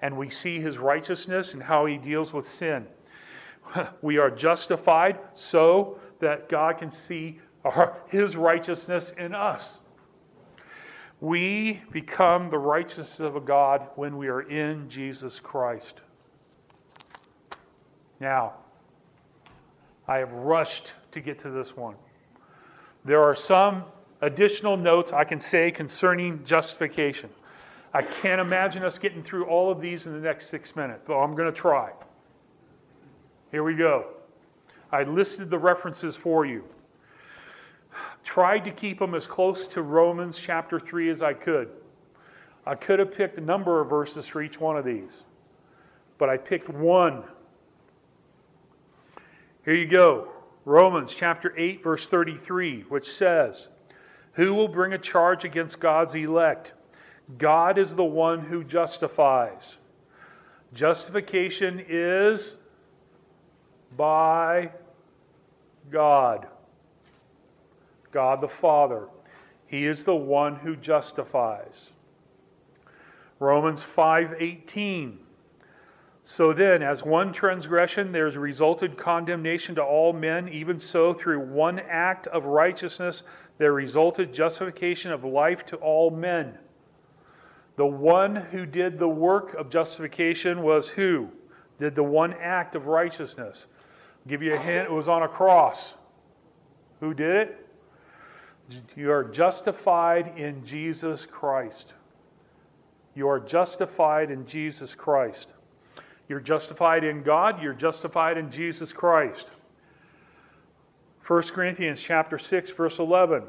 and 0.00 0.16
we 0.16 0.30
see 0.30 0.60
his 0.60 0.78
righteousness 0.78 1.52
and 1.52 1.62
how 1.62 1.86
he 1.86 1.98
deals 1.98 2.32
with 2.32 2.48
sin. 2.48 2.86
We 4.00 4.18
are 4.18 4.30
justified 4.30 5.18
so 5.34 5.98
that 6.20 6.48
God 6.48 6.78
can 6.78 6.90
see 6.90 7.40
our, 7.64 7.96
his 8.08 8.36
righteousness 8.36 9.12
in 9.16 9.34
us. 9.34 9.74
We 11.20 11.82
become 11.92 12.50
the 12.50 12.58
righteousness 12.58 13.20
of 13.20 13.44
God 13.44 13.88
when 13.94 14.16
we 14.16 14.28
are 14.28 14.42
in 14.42 14.88
Jesus 14.88 15.40
Christ. 15.40 16.00
Now, 18.20 18.54
I 20.06 20.18
have 20.18 20.32
rushed 20.32 20.92
to 21.12 21.20
get 21.20 21.38
to 21.40 21.50
this 21.50 21.76
one. 21.76 21.94
There 23.04 23.22
are 23.22 23.34
some 23.34 23.84
additional 24.20 24.76
notes 24.76 25.12
I 25.12 25.24
can 25.24 25.40
say 25.40 25.70
concerning 25.70 26.44
justification. 26.44 27.30
I 27.94 28.02
can't 28.02 28.40
imagine 28.40 28.82
us 28.82 28.98
getting 28.98 29.22
through 29.22 29.46
all 29.46 29.70
of 29.70 29.80
these 29.80 30.06
in 30.06 30.12
the 30.12 30.20
next 30.20 30.48
six 30.48 30.76
minutes, 30.76 31.02
but 31.06 31.18
I'm 31.18 31.34
going 31.34 31.52
to 31.52 31.58
try. 31.58 31.92
Here 33.50 33.64
we 33.64 33.74
go. 33.74 34.15
I 34.90 35.02
listed 35.02 35.50
the 35.50 35.58
references 35.58 36.16
for 36.16 36.46
you. 36.46 36.64
Tried 38.24 38.64
to 38.64 38.70
keep 38.70 38.98
them 38.98 39.14
as 39.14 39.26
close 39.26 39.66
to 39.68 39.82
Romans 39.82 40.38
chapter 40.38 40.78
3 40.78 41.10
as 41.10 41.22
I 41.22 41.32
could. 41.32 41.68
I 42.66 42.74
could 42.74 42.98
have 42.98 43.12
picked 43.12 43.38
a 43.38 43.40
number 43.40 43.80
of 43.80 43.88
verses 43.88 44.26
for 44.26 44.42
each 44.42 44.60
one 44.60 44.76
of 44.76 44.84
these, 44.84 45.22
but 46.18 46.28
I 46.28 46.36
picked 46.36 46.68
one. 46.68 47.22
Here 49.64 49.74
you 49.74 49.86
go 49.86 50.28
Romans 50.66 51.14
chapter 51.14 51.54
8, 51.56 51.84
verse 51.84 52.08
33, 52.08 52.82
which 52.88 53.08
says, 53.08 53.68
Who 54.32 54.52
will 54.52 54.66
bring 54.66 54.92
a 54.92 54.98
charge 54.98 55.44
against 55.44 55.78
God's 55.78 56.16
elect? 56.16 56.74
God 57.38 57.78
is 57.78 57.94
the 57.94 58.04
one 58.04 58.40
who 58.40 58.64
justifies. 58.64 59.76
Justification 60.74 61.84
is 61.88 62.56
by 63.96 64.70
God. 65.90 66.46
God 68.12 68.40
the 68.40 68.48
Father. 68.48 69.08
He 69.66 69.86
is 69.86 70.04
the 70.04 70.16
one 70.16 70.56
who 70.56 70.76
justifies. 70.76 71.92
Romans 73.38 73.82
5:18 73.82 75.18
So 76.22 76.52
then 76.52 76.82
as 76.82 77.04
one 77.04 77.32
transgression 77.32 78.12
there's 78.12 78.36
resulted 78.36 78.96
condemnation 78.96 79.74
to 79.74 79.82
all 79.82 80.12
men 80.12 80.48
even 80.48 80.78
so 80.78 81.12
through 81.12 81.40
one 81.40 81.78
act 81.78 82.26
of 82.28 82.46
righteousness 82.46 83.22
there 83.58 83.72
resulted 83.72 84.32
justification 84.32 85.12
of 85.12 85.24
life 85.24 85.64
to 85.66 85.76
all 85.76 86.10
men. 86.10 86.58
The 87.76 87.86
one 87.86 88.36
who 88.36 88.64
did 88.64 88.98
the 88.98 89.08
work 89.08 89.54
of 89.54 89.68
justification 89.68 90.62
was 90.62 90.88
who? 90.88 91.30
Did 91.78 91.94
the 91.94 92.02
one 92.02 92.32
act 92.32 92.74
of 92.74 92.86
righteousness. 92.86 93.66
Give 94.26 94.42
you 94.42 94.54
a 94.54 94.58
hint, 94.58 94.88
it 94.88 94.92
was 94.92 95.08
on 95.08 95.22
a 95.22 95.28
cross. 95.28 95.94
Who 97.00 97.14
did 97.14 97.48
it? 97.48 97.66
You 98.96 99.12
are 99.12 99.22
justified 99.22 100.36
in 100.36 100.64
Jesus 100.64 101.24
Christ. 101.24 101.92
You 103.14 103.28
are 103.28 103.38
justified 103.38 104.30
in 104.30 104.44
Jesus 104.44 104.94
Christ. 104.94 105.48
You're 106.28 106.40
justified 106.40 107.04
in 107.04 107.22
God, 107.22 107.62
you're 107.62 107.72
justified 107.72 108.36
in 108.36 108.50
Jesus 108.50 108.92
Christ. 108.92 109.50
1 111.24 111.42
Corinthians 111.44 112.00
chapter 112.00 112.38
6 112.38 112.70
verse 112.72 112.98
11. 112.98 113.44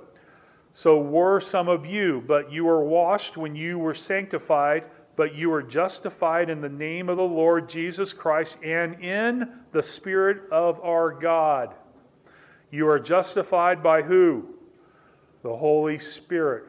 So 0.74 1.00
were 1.00 1.40
some 1.42 1.68
of 1.68 1.86
you, 1.86 2.24
but 2.28 2.52
you 2.52 2.66
were 2.66 2.84
washed 2.84 3.36
when 3.36 3.56
you 3.56 3.80
were 3.80 3.96
sanctified, 3.96 4.84
but 5.18 5.36
you 5.36 5.52
are 5.52 5.64
justified 5.64 6.50
in 6.50 6.62
the 6.62 6.70
name 6.70 7.10
of 7.10 7.18
the 7.18 7.24
Lord 7.24 7.68
Jesus 7.68 8.14
Christ 8.14 8.56
and 8.64 9.04
in 9.04 9.50
the 9.72 9.82
Spirit 9.82 10.44
of 10.52 10.80
our 10.82 11.12
God. 11.12 11.74
You 12.72 12.88
are 12.88 13.00
justified 13.00 13.82
by 13.82 14.04
who? 14.04 14.46
The 15.42 15.56
Holy 15.56 15.98
Spirit. 15.98 16.66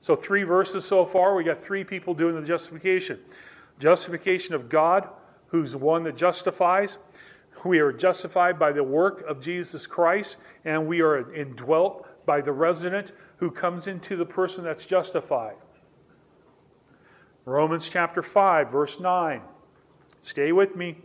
So, 0.00 0.16
three 0.16 0.44
verses 0.44 0.84
so 0.84 1.04
far. 1.04 1.34
We 1.34 1.44
got 1.44 1.60
three 1.60 1.84
people 1.84 2.14
doing 2.14 2.34
the 2.34 2.46
justification 2.46 3.20
justification 3.78 4.54
of 4.54 4.70
God, 4.70 5.06
who's 5.48 5.72
the 5.72 5.78
one 5.78 6.04
that 6.04 6.16
justifies. 6.16 6.96
We 7.64 7.80
are 7.80 7.92
justified 7.92 8.58
by 8.58 8.72
the 8.72 8.82
work 8.82 9.26
of 9.28 9.40
Jesus 9.40 9.86
Christ, 9.86 10.36
and 10.64 10.86
we 10.86 11.02
are 11.02 11.34
indwelt 11.34 12.06
by 12.24 12.40
the 12.40 12.52
resident 12.52 13.12
who 13.36 13.50
comes 13.50 13.88
into 13.88 14.16
the 14.16 14.24
person 14.24 14.64
that's 14.64 14.86
justified. 14.86 15.56
Romans 17.46 17.88
chapter 17.88 18.22
5, 18.22 18.72
verse 18.72 18.98
9. 18.98 19.40
Stay 20.20 20.50
with 20.50 20.74
me. 20.74 20.98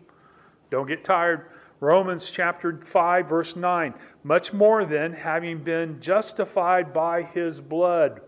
Don't 0.71 0.87
get 0.87 1.03
tired. 1.03 1.45
Romans 1.79 2.31
chapter 2.31 2.79
5, 2.83 3.29
verse 3.29 3.55
9. 3.55 3.93
Much 4.23 4.51
more 4.51 4.83
than 4.83 5.13
having 5.13 5.63
been 5.63 6.01
justified 6.01 6.93
by 6.93 7.21
his 7.21 7.61
blood, 7.61 8.21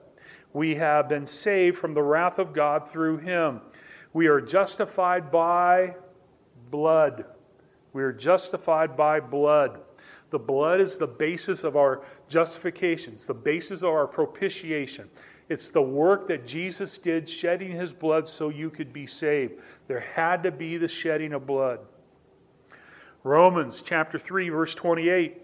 we 0.54 0.76
have 0.76 1.10
been 1.10 1.26
saved 1.26 1.76
from 1.76 1.96
the 1.96 2.04
wrath 2.04 2.38
of 2.38 2.54
God 2.54 2.92
through 2.92 3.18
him. 3.18 3.62
We 4.14 4.28
are 4.28 4.40
justified 4.40 5.32
by 5.32 5.96
blood. 6.70 7.26
We 7.94 8.04
are 8.04 8.14
justified 8.14 8.96
by 8.96 9.22
blood. 9.22 9.80
The 10.30 10.38
blood 10.38 10.82
is 10.82 11.00
the 11.00 11.08
basis 11.08 11.64
of 11.64 11.76
our 11.76 12.04
justification, 12.28 13.14
it's 13.14 13.26
the 13.26 13.34
basis 13.34 13.82
of 13.82 13.90
our 13.90 14.08
propitiation. 14.08 15.10
It's 15.50 15.70
the 15.70 15.82
work 15.82 16.28
that 16.30 16.46
Jesus 16.48 16.98
did, 16.98 17.28
shedding 17.28 17.72
his 17.72 17.94
blood 17.94 18.28
so 18.28 18.50
you 18.50 18.70
could 18.70 18.94
be 18.94 19.06
saved. 19.06 19.62
There 19.88 20.00
had 20.00 20.44
to 20.44 20.52
be 20.52 20.78
the 20.78 20.88
shedding 20.88 21.34
of 21.34 21.46
blood. 21.46 21.80
Romans 23.24 23.82
chapter 23.86 24.18
3, 24.18 24.50
verse 24.50 24.76
28. 24.76 25.42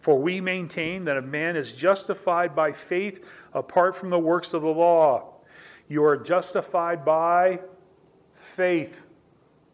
For 0.00 0.18
we 0.18 0.40
maintain 0.40 1.04
that 1.04 1.16
a 1.16 1.22
man 1.22 1.56
is 1.56 1.72
justified 1.72 2.54
by 2.54 2.72
faith 2.72 3.28
apart 3.52 3.96
from 3.96 4.10
the 4.10 4.18
works 4.18 4.54
of 4.54 4.62
the 4.62 4.68
law. 4.68 5.34
You 5.88 6.04
are 6.04 6.16
justified 6.16 7.04
by 7.04 7.60
faith. 8.34 9.06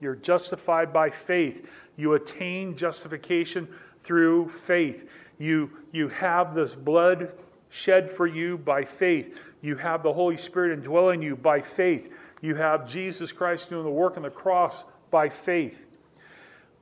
You're 0.00 0.16
justified 0.16 0.92
by 0.92 1.10
faith. 1.10 1.68
You 1.96 2.14
attain 2.14 2.76
justification 2.76 3.68
through 4.02 4.48
faith. 4.48 5.08
You, 5.38 5.70
you 5.92 6.08
have 6.08 6.54
this 6.54 6.74
blood 6.74 7.32
shed 7.72 8.10
for 8.10 8.26
you 8.26 8.58
by 8.58 8.84
faith. 8.84 9.40
You 9.62 9.76
have 9.76 10.02
the 10.02 10.12
Holy 10.12 10.36
Spirit 10.36 10.78
indwelling 10.78 11.22
you 11.22 11.36
by 11.36 11.62
faith. 11.62 12.14
You 12.42 12.54
have 12.54 12.86
Jesus 12.86 13.32
Christ 13.32 13.70
doing 13.70 13.84
the 13.84 13.90
work 13.90 14.18
on 14.18 14.24
the 14.24 14.30
cross 14.30 14.84
by 15.10 15.30
faith. 15.30 15.86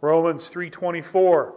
Romans 0.00 0.48
3:24 0.48 1.54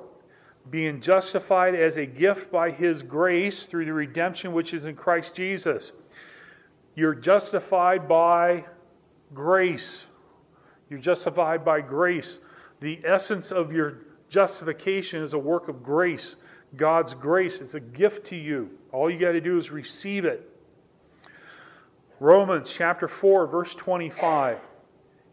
being 0.70 1.02
justified 1.02 1.76
as 1.76 1.98
a 1.98 2.06
gift 2.06 2.52
by 2.52 2.70
his 2.70 3.02
grace 3.02 3.64
through 3.64 3.86
the 3.86 3.92
redemption 3.92 4.54
which 4.54 4.74
is 4.74 4.86
in 4.86 4.96
Christ 4.96 5.36
Jesus. 5.36 5.92
You're 6.96 7.16
justified 7.16 8.08
by 8.08 8.66
grace. 9.34 10.08
You're 10.90 11.00
justified 11.00 11.66
by 11.66 11.82
grace. 11.82 12.38
The 12.80 13.02
essence 13.04 13.52
of 13.52 13.74
your 13.74 13.98
justification 14.30 15.24
is 15.24 15.34
a 15.34 15.40
work 15.40 15.70
of 15.70 15.84
grace. 15.84 16.36
God's 16.78 17.14
grace. 17.14 17.60
It's 17.60 17.74
a 17.74 17.80
gift 17.80 18.26
to 18.28 18.36
you. 18.36 18.78
All 18.94 19.10
you 19.10 19.20
got 19.20 19.32
to 19.32 19.42
do 19.42 19.58
is 19.58 19.72
receive 19.72 20.24
it. 20.24 20.50
Romans 22.20 22.72
chapter 22.72 23.08
4, 23.08 23.48
verse 23.48 23.76
25. 23.76 24.60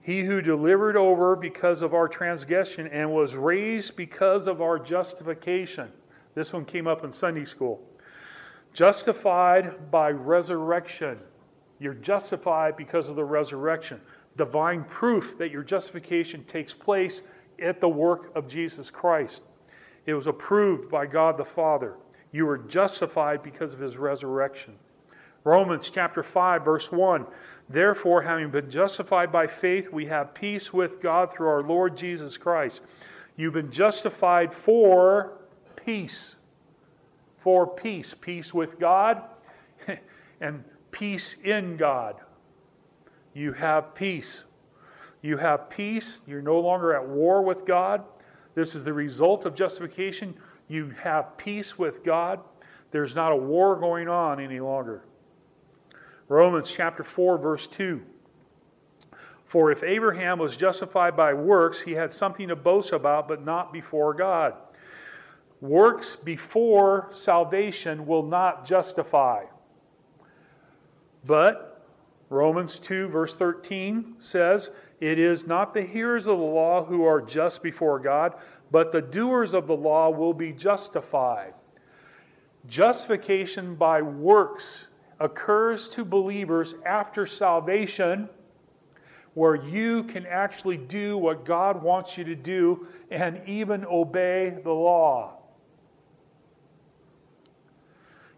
He 0.00 0.22
who 0.22 0.40
delivered 0.40 0.96
over 0.96 1.36
because 1.36 1.82
of 1.82 1.92
our 1.92 2.08
transgression 2.08 2.86
and 2.88 3.12
was 3.12 3.34
raised 3.34 3.96
because 3.96 4.46
of 4.46 4.62
our 4.62 4.78
justification. 4.78 5.92
This 6.34 6.54
one 6.54 6.64
came 6.64 6.86
up 6.86 7.04
in 7.04 7.12
Sunday 7.12 7.44
school. 7.44 7.82
Justified 8.72 9.90
by 9.90 10.10
resurrection. 10.10 11.18
You're 11.78 11.94
justified 11.94 12.76
because 12.76 13.10
of 13.10 13.16
the 13.16 13.24
resurrection. 13.24 14.00
Divine 14.38 14.84
proof 14.84 15.36
that 15.36 15.50
your 15.50 15.62
justification 15.62 16.44
takes 16.44 16.72
place 16.72 17.20
at 17.60 17.78
the 17.78 17.88
work 17.88 18.34
of 18.34 18.48
Jesus 18.48 18.90
Christ. 18.90 19.44
It 20.06 20.14
was 20.14 20.28
approved 20.28 20.90
by 20.90 21.04
God 21.04 21.36
the 21.36 21.44
Father. 21.44 21.96
You 22.32 22.48
are 22.48 22.58
justified 22.58 23.42
because 23.42 23.72
of 23.72 23.80
his 23.80 23.96
resurrection. 23.96 24.74
Romans 25.44 25.90
chapter 25.90 26.22
5, 26.22 26.64
verse 26.64 26.92
1. 26.92 27.26
Therefore, 27.68 28.22
having 28.22 28.50
been 28.50 28.68
justified 28.68 29.32
by 29.32 29.46
faith, 29.46 29.90
we 29.92 30.06
have 30.06 30.34
peace 30.34 30.72
with 30.72 31.00
God 31.00 31.32
through 31.32 31.48
our 31.48 31.62
Lord 31.62 31.96
Jesus 31.96 32.36
Christ. 32.36 32.82
You've 33.36 33.54
been 33.54 33.70
justified 33.70 34.52
for 34.52 35.38
peace. 35.76 36.36
For 37.38 37.66
peace. 37.66 38.14
Peace 38.20 38.52
with 38.52 38.78
God 38.78 39.22
and 40.40 40.62
peace 40.90 41.36
in 41.42 41.76
God. 41.76 42.16
You 43.34 43.52
have 43.52 43.94
peace. 43.94 44.44
You 45.22 45.36
have 45.36 45.70
peace. 45.70 46.20
You're 46.26 46.42
no 46.42 46.58
longer 46.60 46.94
at 46.94 47.06
war 47.06 47.42
with 47.42 47.64
God. 47.64 48.04
This 48.54 48.74
is 48.74 48.84
the 48.84 48.92
result 48.92 49.46
of 49.46 49.54
justification. 49.54 50.34
You 50.70 50.94
have 51.02 51.36
peace 51.36 51.76
with 51.76 52.04
God. 52.04 52.38
There's 52.92 53.16
not 53.16 53.32
a 53.32 53.36
war 53.36 53.74
going 53.74 54.06
on 54.06 54.38
any 54.38 54.60
longer. 54.60 55.02
Romans 56.28 56.70
chapter 56.70 57.02
4, 57.02 57.38
verse 57.38 57.66
2. 57.66 58.00
For 59.46 59.72
if 59.72 59.82
Abraham 59.82 60.38
was 60.38 60.56
justified 60.56 61.16
by 61.16 61.34
works, 61.34 61.80
he 61.80 61.90
had 61.94 62.12
something 62.12 62.46
to 62.46 62.54
boast 62.54 62.92
about, 62.92 63.26
but 63.26 63.44
not 63.44 63.72
before 63.72 64.14
God. 64.14 64.54
Works 65.60 66.14
before 66.14 67.08
salvation 67.10 68.06
will 68.06 68.22
not 68.22 68.64
justify. 68.64 69.46
But 71.26 71.84
Romans 72.28 72.78
2, 72.78 73.08
verse 73.08 73.34
13 73.34 74.14
says, 74.20 74.70
It 75.00 75.18
is 75.18 75.48
not 75.48 75.74
the 75.74 75.82
hearers 75.82 76.28
of 76.28 76.38
the 76.38 76.44
law 76.44 76.84
who 76.84 77.04
are 77.04 77.20
just 77.20 77.60
before 77.60 77.98
God, 77.98 78.34
but 78.70 78.92
the 78.92 79.02
doers 79.02 79.54
of 79.54 79.66
the 79.66 79.76
law 79.76 80.10
will 80.10 80.34
be 80.34 80.52
justified. 80.52 81.54
Justification 82.66 83.74
by 83.74 84.02
works 84.02 84.86
occurs 85.18 85.88
to 85.90 86.04
believers 86.04 86.74
after 86.86 87.26
salvation, 87.26 88.28
where 89.34 89.54
you 89.54 90.04
can 90.04 90.26
actually 90.26 90.76
do 90.76 91.16
what 91.16 91.44
God 91.44 91.82
wants 91.82 92.18
you 92.18 92.24
to 92.24 92.34
do 92.34 92.86
and 93.10 93.40
even 93.46 93.84
obey 93.86 94.56
the 94.62 94.72
law. 94.72 95.36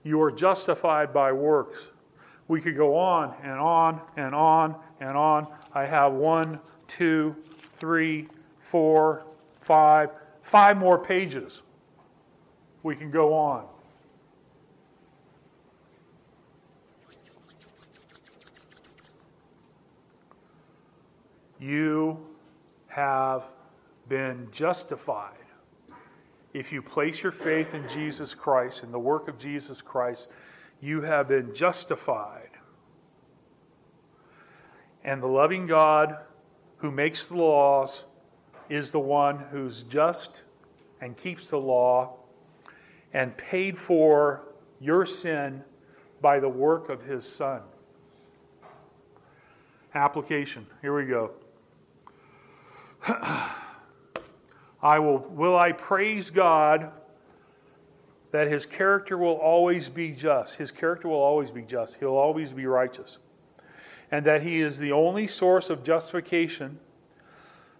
You 0.04 0.20
are 0.22 0.32
justified 0.32 1.12
by 1.12 1.32
works. 1.32 1.88
We 2.48 2.60
could 2.60 2.76
go 2.76 2.96
on 2.96 3.34
and 3.42 3.58
on 3.58 4.00
and 4.16 4.34
on 4.34 4.76
and 5.00 5.16
on. 5.16 5.46
I 5.72 5.86
have 5.86 6.12
one, 6.12 6.58
two, 6.88 7.36
three, 7.76 8.28
four, 8.58 9.24
five, 9.60 10.10
five 10.42 10.76
more 10.76 10.98
pages. 10.98 11.62
We 12.82 12.94
can 12.94 13.10
go 13.10 13.32
on. 13.32 13.64
You 21.58 22.18
have 22.88 23.44
been 24.08 24.48
justified. 24.50 25.36
If 26.52 26.72
you 26.72 26.82
place 26.82 27.22
your 27.22 27.32
faith 27.32 27.72
in 27.72 27.88
Jesus 27.88 28.34
Christ 28.34 28.82
and 28.82 28.92
the 28.92 28.98
work 28.98 29.28
of 29.28 29.38
Jesus 29.38 29.80
Christ, 29.80 30.28
you 30.80 31.00
have 31.00 31.28
been 31.28 31.54
justified. 31.54 32.50
And 35.04 35.22
the 35.22 35.28
loving 35.28 35.66
God 35.66 36.18
who 36.78 36.90
makes 36.90 37.26
the 37.26 37.36
laws 37.36 38.04
is 38.68 38.90
the 38.90 39.00
one 39.00 39.38
who's 39.50 39.82
just 39.84 40.42
and 41.00 41.16
keeps 41.16 41.50
the 41.50 41.58
law 41.58 42.16
and 43.12 43.36
paid 43.36 43.78
for 43.78 44.42
your 44.80 45.04
sin 45.04 45.62
by 46.20 46.38
the 46.38 46.48
work 46.48 46.88
of 46.88 47.02
his 47.02 47.28
Son. 47.28 47.60
Application. 49.94 50.66
Here 50.80 50.96
we 50.96 51.04
go. 51.04 51.32
I 54.82 54.98
will, 54.98 55.18
will 55.18 55.56
I 55.56 55.72
praise 55.72 56.30
God 56.30 56.90
that 58.32 58.48
his 58.48 58.64
character 58.64 59.18
will 59.18 59.36
always 59.36 59.88
be 59.88 60.10
just. 60.10 60.56
His 60.56 60.70
character 60.70 61.08
will 61.08 61.20
always 61.20 61.50
be 61.50 61.62
just. 61.62 61.96
He'll 61.96 62.16
always 62.16 62.52
be 62.52 62.66
righteous. 62.66 63.18
And 64.10 64.24
that 64.24 64.42
he 64.42 64.60
is 64.60 64.78
the 64.78 64.92
only 64.92 65.26
source 65.26 65.68
of 65.70 65.84
justification 65.84 66.78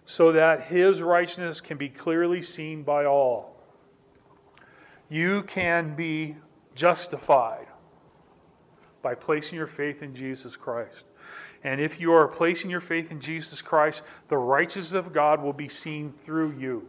so 0.05 0.31
that 0.31 0.65
his 0.65 1.01
righteousness 1.01 1.61
can 1.61 1.77
be 1.77 1.89
clearly 1.89 2.41
seen 2.41 2.83
by 2.83 3.05
all. 3.05 3.55
You 5.09 5.43
can 5.43 5.95
be 5.95 6.35
justified 6.75 7.67
by 9.01 9.15
placing 9.15 9.57
your 9.57 9.67
faith 9.67 10.01
in 10.01 10.15
Jesus 10.15 10.55
Christ. 10.55 11.05
And 11.63 11.79
if 11.79 11.99
you 11.99 12.11
are 12.11 12.27
placing 12.27 12.69
your 12.69 12.81
faith 12.81 13.11
in 13.11 13.21
Jesus 13.21 13.61
Christ, 13.61 14.01
the 14.27 14.37
righteousness 14.37 14.93
of 14.93 15.13
God 15.13 15.41
will 15.41 15.53
be 15.53 15.69
seen 15.69 16.11
through 16.11 16.57
you. 16.57 16.87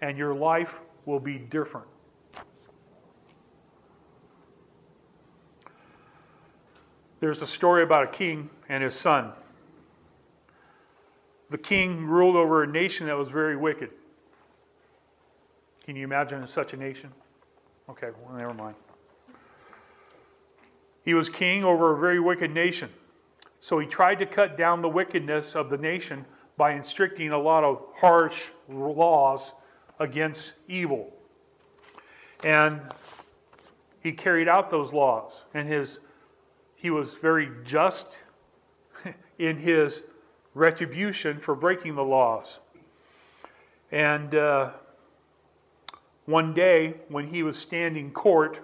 And 0.00 0.16
your 0.16 0.34
life 0.34 0.74
will 1.04 1.20
be 1.20 1.38
different. 1.38 1.86
There's 7.20 7.42
a 7.42 7.46
story 7.46 7.82
about 7.82 8.04
a 8.04 8.08
king 8.08 8.50
and 8.68 8.82
his 8.82 8.94
son. 8.94 9.32
The 11.50 11.58
king 11.58 12.06
ruled 12.06 12.36
over 12.36 12.62
a 12.62 12.66
nation 12.66 13.06
that 13.06 13.16
was 13.16 13.28
very 13.28 13.56
wicked. 13.56 13.90
Can 15.84 15.96
you 15.96 16.04
imagine 16.04 16.46
such 16.46 16.72
a 16.72 16.76
nation? 16.76 17.12
Okay, 17.88 18.08
well, 18.22 18.36
never 18.36 18.54
mind. 18.54 18.74
He 21.04 21.12
was 21.12 21.28
king 21.28 21.64
over 21.64 21.94
a 21.94 21.98
very 21.98 22.18
wicked 22.18 22.50
nation. 22.50 22.88
So 23.60 23.78
he 23.78 23.86
tried 23.86 24.18
to 24.20 24.26
cut 24.26 24.56
down 24.56 24.80
the 24.80 24.88
wickedness 24.88 25.54
of 25.54 25.68
the 25.68 25.76
nation 25.76 26.24
by 26.56 26.72
instructing 26.72 27.30
a 27.30 27.38
lot 27.38 27.64
of 27.64 27.82
harsh 27.94 28.44
laws 28.68 29.52
against 29.98 30.54
evil. 30.68 31.12
And 32.42 32.80
he 34.00 34.12
carried 34.12 34.48
out 34.48 34.70
those 34.70 34.92
laws. 34.92 35.44
And 35.54 35.68
his, 35.68 35.98
he 36.74 36.90
was 36.90 37.14
very 37.14 37.50
just 37.64 38.22
in 39.38 39.58
his 39.58 40.02
retribution 40.54 41.38
for 41.38 41.54
breaking 41.54 41.96
the 41.96 42.04
laws. 42.04 42.60
And 43.92 44.34
uh, 44.34 44.70
one 46.26 46.54
day, 46.54 46.94
when 47.08 47.26
he 47.26 47.42
was 47.42 47.58
standing 47.58 48.10
court, 48.12 48.58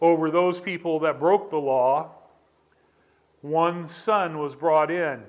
over 0.00 0.30
those 0.30 0.58
people 0.58 0.98
that 1.00 1.20
broke 1.20 1.48
the 1.48 1.58
law, 1.58 2.10
one 3.40 3.86
son 3.86 4.38
was 4.38 4.54
brought 4.54 4.90
in. 4.90 5.22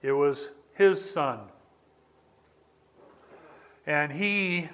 It 0.00 0.12
was 0.12 0.50
his 0.74 1.10
son. 1.10 1.40
And 3.86 4.12
he 4.12 4.68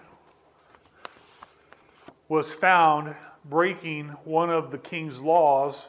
was 2.28 2.52
found 2.52 3.14
breaking 3.46 4.08
one 4.24 4.50
of 4.50 4.70
the 4.70 4.78
king's 4.78 5.22
laws 5.22 5.88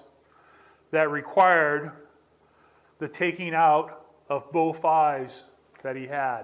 that 0.92 1.12
required 1.12 1.92
the 3.00 3.08
taking 3.08 3.54
out 3.54 4.06
of 4.30 4.52
both 4.52 4.86
eyes 4.86 5.46
that 5.82 5.96
he 5.96 6.06
had. 6.06 6.44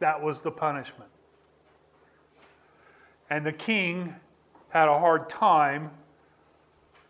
That 0.00 0.22
was 0.22 0.40
the 0.40 0.50
punishment. 0.50 1.10
And 3.30 3.44
the 3.44 3.52
king 3.52 4.14
had 4.70 4.88
a 4.88 4.98
hard 4.98 5.28
time 5.28 5.90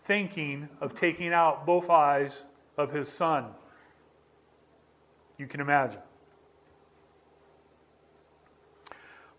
thinking 0.05 0.69
of 0.81 0.95
taking 0.95 1.33
out 1.33 1.65
both 1.65 1.91
eyes 1.91 2.45
of 2.77 2.93
his 2.93 3.09
son. 3.09 3.47
You 5.37 5.47
can 5.47 5.61
imagine. 5.61 6.01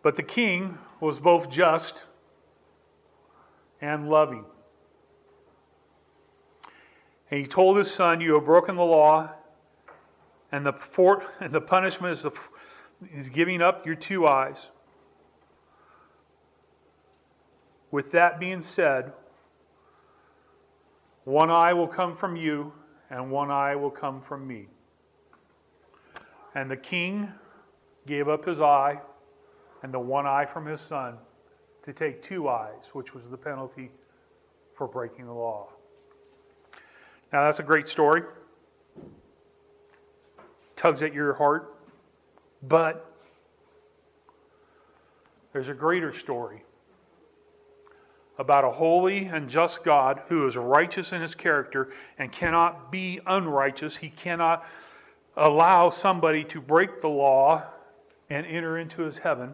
But 0.01 0.15
the 0.15 0.23
king 0.23 0.77
was 1.01 1.19
both 1.19 1.49
just 1.49 2.05
and 3.81 4.09
loving. 4.09 4.45
And 7.31 7.39
he 7.39 7.47
told 7.47 7.77
his 7.77 7.91
son, 7.91 8.21
You 8.21 8.35
have 8.35 8.45
broken 8.45 8.75
the 8.75 8.83
law, 8.83 9.31
and 10.51 10.65
the, 10.65 11.21
and 11.39 11.53
the 11.53 11.61
punishment 11.61 12.13
is, 12.13 12.23
the, 12.23 12.31
is 13.13 13.29
giving 13.29 13.61
up 13.61 13.85
your 13.85 13.95
two 13.95 14.27
eyes. 14.27 14.69
With 17.91 18.11
that 18.11 18.39
being 18.39 18.61
said, 18.61 19.13
one 21.23 21.51
eye 21.51 21.73
will 21.73 21.87
come 21.87 22.15
from 22.15 22.35
you, 22.35 22.73
and 23.09 23.31
one 23.31 23.51
eye 23.51 23.75
will 23.75 23.91
come 23.91 24.21
from 24.21 24.47
me. 24.47 24.67
And 26.55 26.69
the 26.69 26.77
king 26.77 27.31
gave 28.07 28.27
up 28.27 28.45
his 28.45 28.61
eye 28.61 28.99
and 29.83 29.93
the 29.93 29.99
one 29.99 30.25
eye 30.25 30.45
from 30.45 30.65
his 30.65 30.81
son 30.81 31.17
to 31.83 31.93
take 31.93 32.21
two 32.21 32.49
eyes, 32.49 32.89
which 32.93 33.13
was 33.13 33.29
the 33.29 33.37
penalty 33.37 33.91
for 34.75 34.87
breaking 34.87 35.25
the 35.25 35.33
law. 35.33 35.69
Now, 37.31 37.45
that's 37.45 37.59
a 37.59 37.63
great 37.63 37.87
story. 37.87 38.23
Tugs 40.75 41.03
at 41.03 41.13
your 41.13 41.33
heart. 41.33 41.75
But 42.61 43.09
there's 45.53 45.69
a 45.69 45.73
greater 45.73 46.13
story 46.13 46.63
about 48.37 48.63
a 48.63 48.71
holy 48.71 49.25
and 49.25 49.49
just 49.49 49.83
God 49.83 50.21
who 50.29 50.47
is 50.47 50.55
righteous 50.55 51.11
in 51.11 51.21
his 51.21 51.35
character 51.35 51.91
and 52.17 52.31
cannot 52.31 52.91
be 52.91 53.19
unrighteous. 53.25 53.97
He 53.97 54.09
cannot 54.09 54.65
allow 55.35 55.89
somebody 55.89 56.43
to 56.45 56.61
break 56.61 57.01
the 57.01 57.09
law 57.09 57.63
and 58.29 58.45
enter 58.45 58.77
into 58.77 59.01
his 59.01 59.17
heaven. 59.17 59.53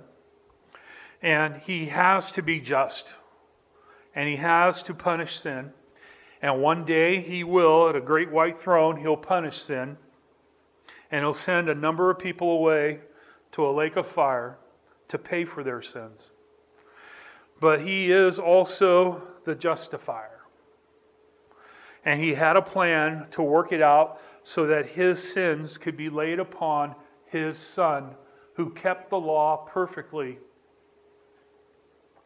And 1.21 1.57
he 1.57 1.87
has 1.87 2.31
to 2.33 2.43
be 2.43 2.59
just. 2.59 3.15
And 4.13 4.29
he 4.29 4.35
has 4.35 4.83
to 4.83 4.93
punish 4.93 5.39
sin. 5.39 5.73
And 6.41 6.61
one 6.61 6.85
day 6.85 7.21
he 7.21 7.43
will, 7.43 7.89
at 7.89 7.95
a 7.95 8.01
great 8.01 8.31
white 8.31 8.59
throne, 8.59 8.97
he'll 8.97 9.17
punish 9.17 9.61
sin. 9.61 9.97
And 11.11 11.21
he'll 11.21 11.33
send 11.33 11.69
a 11.69 11.75
number 11.75 12.09
of 12.09 12.19
people 12.19 12.51
away 12.51 12.99
to 13.53 13.65
a 13.65 13.71
lake 13.71 13.95
of 13.95 14.07
fire 14.07 14.57
to 15.07 15.17
pay 15.17 15.45
for 15.45 15.63
their 15.63 15.81
sins 15.81 16.31
but 17.59 17.81
he 17.81 18.11
is 18.11 18.39
also 18.39 19.23
the 19.45 19.55
justifier. 19.55 20.41
And 22.03 22.21
he 22.21 22.33
had 22.33 22.55
a 22.55 22.61
plan 22.61 23.27
to 23.31 23.41
work 23.41 23.71
it 23.71 23.81
out 23.81 24.19
so 24.43 24.67
that 24.67 24.85
his 24.85 25.21
sins 25.33 25.77
could 25.77 25.97
be 25.97 26.09
laid 26.09 26.39
upon 26.39 26.95
his 27.25 27.57
son, 27.57 28.11
who 28.53 28.69
kept 28.69 29.09
the 29.09 29.19
law 29.19 29.65
perfectly 29.67 30.37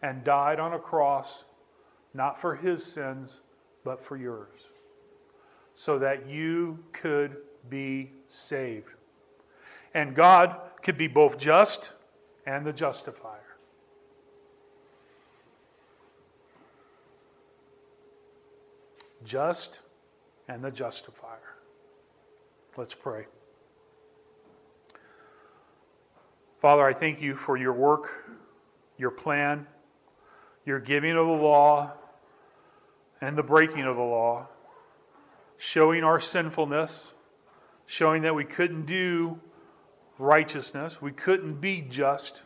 and 0.01 0.23
died 0.23 0.59
on 0.59 0.73
a 0.73 0.79
cross, 0.79 1.45
not 2.13 2.41
for 2.41 2.55
his 2.55 2.83
sins, 2.83 3.41
but 3.83 4.03
for 4.03 4.17
yours, 4.17 4.67
so 5.75 5.99
that 5.99 6.27
you 6.27 6.79
could 6.91 7.37
be 7.69 8.11
saved. 8.27 8.87
And 9.93 10.15
God 10.15 10.55
could 10.83 10.97
be 10.97 11.07
both 11.07 11.37
just 11.37 11.93
and 12.45 12.65
the 12.65 12.73
justifier. 12.73 13.49
just 19.29 19.79
and 20.47 20.63
the 20.63 20.71
justifier. 20.71 21.55
Let's 22.77 22.93
pray. 22.93 23.25
Father, 26.59 26.83
I 26.83 26.93
thank 26.93 27.21
you 27.21 27.35
for 27.35 27.57
your 27.57 27.73
work, 27.73 28.11
your 28.97 29.11
plan, 29.11 29.65
your 30.65 30.79
giving 30.79 31.11
of 31.11 31.25
the 31.27 31.33
law, 31.33 31.93
and 33.21 33.37
the 33.37 33.43
breaking 33.43 33.83
of 33.83 33.95
the 33.95 34.01
law, 34.01 34.47
showing 35.57 36.03
our 36.03 36.19
sinfulness, 36.19 37.13
showing 37.85 38.21
that 38.23 38.35
we 38.35 38.45
couldn't 38.45 38.85
do 38.85 39.39
righteousness, 40.17 41.01
we 41.01 41.11
couldn't 41.11 41.61
be 41.61 41.81
just 41.81 42.43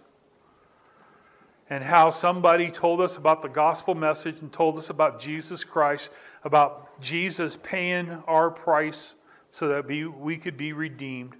and 1.69 1.83
how 1.83 2.09
somebody 2.11 2.69
told 2.69 3.01
us 3.01 3.17
about 3.17 3.41
the 3.41 3.49
gospel 3.49 3.95
message 3.95 4.41
and 4.41 4.51
told 4.51 4.77
us 4.77 4.91
about 4.91 5.19
Jesus 5.19 5.63
Christ, 5.63 6.11
about 6.43 7.01
Jesus 7.01 7.57
paying 7.63 8.11
our 8.27 8.51
price 8.51 9.15
so 9.49 9.69
that 9.69 9.87
we, 9.87 10.05
we 10.05 10.37
could 10.37 10.57
be 10.57 10.73
redeemed. 10.73 11.35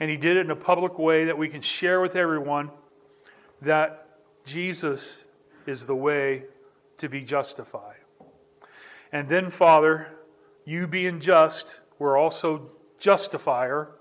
And 0.00 0.10
he 0.10 0.18
did 0.18 0.36
it 0.36 0.40
in 0.40 0.50
a 0.50 0.56
public 0.56 0.98
way 0.98 1.24
that 1.24 1.38
we 1.38 1.48
can 1.48 1.62
share 1.62 2.00
with 2.00 2.16
everyone 2.16 2.70
that 3.62 4.18
Jesus 4.44 5.24
is 5.66 5.86
the 5.86 5.96
way 5.96 6.44
to 6.98 7.08
be 7.08 7.22
justified. 7.22 8.03
And 9.14 9.28
then, 9.28 9.48
Father, 9.48 10.08
you 10.64 10.88
being 10.88 11.20
just, 11.20 11.78
we're 12.00 12.18
also 12.18 12.72
justifier, 12.98 13.92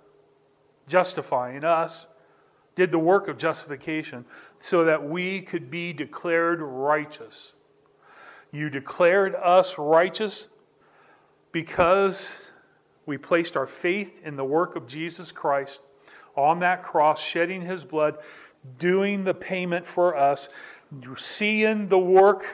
justifying 0.88 1.64
us 1.64 2.08
did 2.76 2.90
the 2.90 2.98
work 2.98 3.28
of 3.28 3.38
justification 3.38 4.26
so 4.58 4.86
that 4.86 5.08
we 5.08 5.42
could 5.42 5.70
be 5.70 5.94
declared 5.94 6.60
righteous. 6.64 7.54
You 8.52 8.72
declared 8.72 9.36
us 9.36 9.78
righteous 9.78 10.48
because 11.52 12.52
we 13.06 13.20
placed 13.20 13.56
our 13.56 13.68
faith 13.68 14.12
in 14.26 14.36
the 14.36 14.44
work 14.44 14.76
of 14.76 14.88
Jesus 14.88 15.32
Christ 15.32 15.84
on 16.36 16.58
that 16.62 16.82
cross, 16.82 17.22
shedding 17.22 17.62
his 17.62 17.86
blood, 17.86 18.18
doing 18.80 19.26
the 19.26 19.36
payment 19.36 19.86
for 19.86 20.18
us, 20.18 20.50
seeing 21.18 21.88
the 21.88 22.00
work 22.00 22.48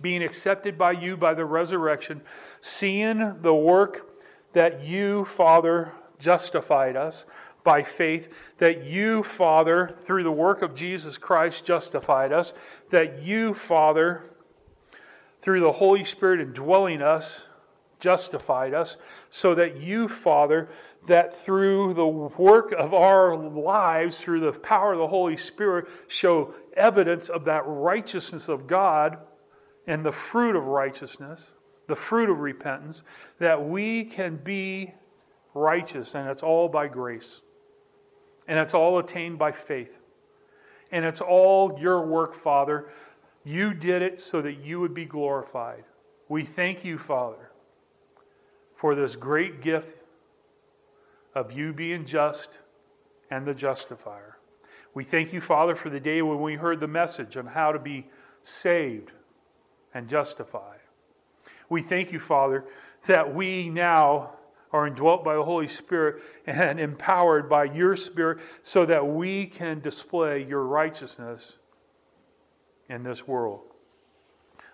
being 0.00 0.22
accepted 0.22 0.76
by 0.76 0.92
you 0.92 1.16
by 1.16 1.34
the 1.34 1.44
resurrection, 1.44 2.20
seeing 2.60 3.36
the 3.42 3.54
work 3.54 4.20
that 4.52 4.82
you, 4.84 5.24
Father, 5.24 5.92
justified 6.18 6.96
us, 6.96 7.26
by 7.64 7.82
faith 7.82 8.32
that 8.58 8.84
you, 8.84 9.22
Father, 9.24 9.88
through 9.88 10.22
the 10.22 10.30
work 10.30 10.62
of 10.62 10.74
Jesus 10.74 11.18
Christ, 11.18 11.64
justified 11.64 12.32
us, 12.32 12.52
that 12.90 13.22
you, 13.22 13.54
Father, 13.54 14.30
through 15.42 15.60
the 15.60 15.72
Holy 15.72 16.04
Spirit 16.04 16.40
indwelling 16.40 17.02
us, 17.02 17.48
justified 17.98 18.72
us, 18.72 18.96
so 19.30 19.54
that 19.54 19.80
you, 19.80 20.06
Father, 20.06 20.68
that 21.06 21.34
through 21.34 21.94
the 21.94 22.06
work 22.06 22.72
of 22.72 22.94
our 22.94 23.36
lives, 23.36 24.18
through 24.18 24.40
the 24.40 24.52
power 24.52 24.92
of 24.92 24.98
the 24.98 25.06
Holy 25.06 25.36
Spirit, 25.36 25.86
show 26.08 26.54
evidence 26.74 27.28
of 27.28 27.44
that 27.44 27.62
righteousness 27.66 28.48
of 28.48 28.66
God 28.66 29.18
and 29.86 30.04
the 30.04 30.12
fruit 30.12 30.56
of 30.56 30.64
righteousness, 30.64 31.52
the 31.86 31.96
fruit 31.96 32.28
of 32.28 32.40
repentance, 32.40 33.02
that 33.38 33.68
we 33.68 34.04
can 34.04 34.36
be 34.36 34.92
righteous, 35.54 36.14
and 36.14 36.28
it's 36.28 36.42
all 36.42 36.68
by 36.68 36.88
grace. 36.88 37.40
And 38.48 38.58
it's 38.58 38.74
all 38.74 38.98
attained 38.98 39.38
by 39.38 39.52
faith. 39.52 39.98
And 40.92 41.04
it's 41.04 41.20
all 41.20 41.76
your 41.80 42.06
work, 42.06 42.34
Father. 42.34 42.90
You 43.44 43.74
did 43.74 44.02
it 44.02 44.20
so 44.20 44.40
that 44.42 44.64
you 44.64 44.80
would 44.80 44.94
be 44.94 45.04
glorified. 45.04 45.84
We 46.28 46.44
thank 46.44 46.84
you, 46.84 46.98
Father, 46.98 47.50
for 48.76 48.94
this 48.94 49.16
great 49.16 49.62
gift 49.62 50.02
of 51.34 51.52
you 51.52 51.72
being 51.72 52.04
just 52.04 52.60
and 53.30 53.46
the 53.46 53.54
justifier. 53.54 54.38
We 54.94 55.04
thank 55.04 55.32
you, 55.32 55.40
Father, 55.40 55.74
for 55.74 55.90
the 55.90 56.00
day 56.00 56.22
when 56.22 56.40
we 56.40 56.54
heard 56.54 56.80
the 56.80 56.88
message 56.88 57.36
on 57.36 57.46
how 57.46 57.72
to 57.72 57.78
be 57.78 58.06
saved 58.42 59.12
and 59.96 60.08
justify. 60.08 60.76
We 61.70 61.80
thank 61.80 62.12
you, 62.12 62.20
Father, 62.20 62.64
that 63.06 63.34
we 63.34 63.70
now 63.70 64.32
are 64.70 64.86
indwelt 64.86 65.24
by 65.24 65.34
the 65.34 65.42
Holy 65.42 65.68
Spirit 65.68 66.22
and 66.46 66.78
empowered 66.78 67.48
by 67.48 67.64
your 67.64 67.96
Spirit 67.96 68.38
so 68.62 68.84
that 68.84 69.06
we 69.06 69.46
can 69.46 69.80
display 69.80 70.44
your 70.44 70.64
righteousness 70.64 71.58
in 72.90 73.02
this 73.02 73.26
world. 73.26 73.62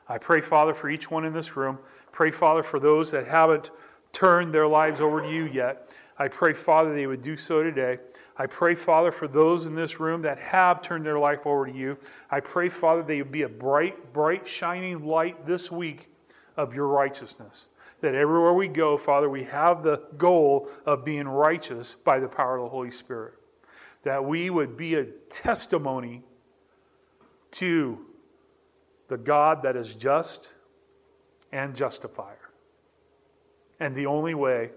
I 0.09 0.19
pray, 0.19 0.41
Father, 0.41 0.75
for 0.75 0.91
each 0.91 1.09
one 1.09 1.25
in 1.25 1.33
this 1.33 1.57
room. 1.57 1.79
Pray, 2.11 2.33
Father, 2.33 2.65
for 2.65 2.81
those 2.81 3.13
that 3.13 3.29
haven't 3.29 3.71
turned 4.13 4.53
their 4.53 4.67
lives 4.67 5.01
over 5.01 5.23
to 5.23 5.31
you 5.31 5.45
yet. 5.45 5.95
I 6.19 6.27
pray, 6.29 6.53
Father, 6.53 6.93
they 6.93 7.07
would 7.07 7.23
do 7.23 7.37
so 7.37 7.63
today. 7.63 7.99
I 8.37 8.47
pray, 8.47 8.75
Father, 8.75 9.13
for 9.13 9.29
those 9.29 9.65
in 9.65 9.75
this 9.75 10.01
room 10.01 10.23
that 10.23 10.39
have 10.39 10.83
turned 10.83 11.05
their 11.05 11.19
life 11.19 11.47
over 11.47 11.67
to 11.67 11.73
you. 11.73 11.99
I 12.31 12.41
pray, 12.41 12.69
Father, 12.69 13.03
they 13.03 13.21
be 13.23 13.43
a 13.43 13.49
bright, 13.49 14.13
bright, 14.13 14.49
shining 14.49 15.05
light 15.05 15.47
this 15.47 15.71
week 15.71 16.09
of 16.57 16.75
your 16.75 16.87
righteousness 16.87 17.67
that 18.03 18.17
everywhere 18.17 18.53
we 18.53 18.67
go, 18.69 18.99
Father, 18.99 19.31
we 19.31 19.45
have 19.45 19.83
the 19.83 20.03
goal 20.19 20.69
of 20.85 21.05
being 21.05 21.27
righteous 21.27 21.95
by 22.05 22.19
the 22.19 22.29
power 22.29 22.59
of 22.59 22.65
the 22.65 22.69
Holy 22.69 22.91
Spirit. 22.91 23.35
That 24.03 24.23
we 24.23 24.51
would 24.51 24.77
be 24.77 24.97
a 24.97 25.05
testimony 25.31 26.23
to 27.53 27.99
the 29.09 29.17
God 29.17 29.63
that 29.63 29.77
is 29.77 29.95
just 29.95 30.53
and 31.53 31.77
justifier, 31.77 32.51
and 33.79 33.95
the 33.95 34.07
only 34.07 34.35
way 34.35 34.71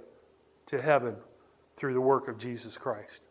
to 0.68 0.82
heaven 0.82 1.16
through 1.78 1.94
the 1.94 2.02
work 2.02 2.28
of 2.28 2.38
Jesus 2.38 2.78
Christ. 2.78 3.22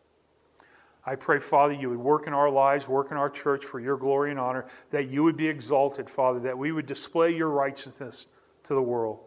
I 1.05 1.15
pray, 1.15 1.39
Father, 1.39 1.73
you 1.73 1.89
would 1.89 1.99
work 1.99 2.25
in 2.25 2.33
our 2.33 2.49
lives, 2.49 2.87
work 2.87 3.11
in 3.11 3.17
our 3.17 3.29
church 3.29 3.63
for 3.65 3.79
your 3.79 3.95
glory 3.95 4.31
and 4.31 4.39
honor, 4.39 4.65
that 4.89 5.09
you 5.09 5.23
would 5.23 5.37
be 5.37 5.47
exalted, 5.47 6.09
Father, 6.09 6.39
that 6.39 6.57
we 6.57 6.71
would 6.71 6.87
display 6.87 7.31
your 7.35 7.49
righteousness 7.49 8.27
to 8.63 8.73
the 8.73 8.81
world. 8.81 9.19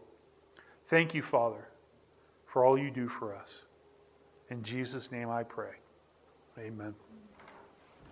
Thank 0.89 1.15
you, 1.15 1.23
Father, 1.23 1.69
for 2.47 2.65
all 2.65 2.77
you 2.77 2.91
do 2.91 3.09
for 3.09 3.35
us. 3.35 3.63
In 4.51 4.63
Jesus' 4.63 5.13
name 5.13 5.31
I 5.31 5.45
pray. 5.45 5.75
Amen. 6.59 6.95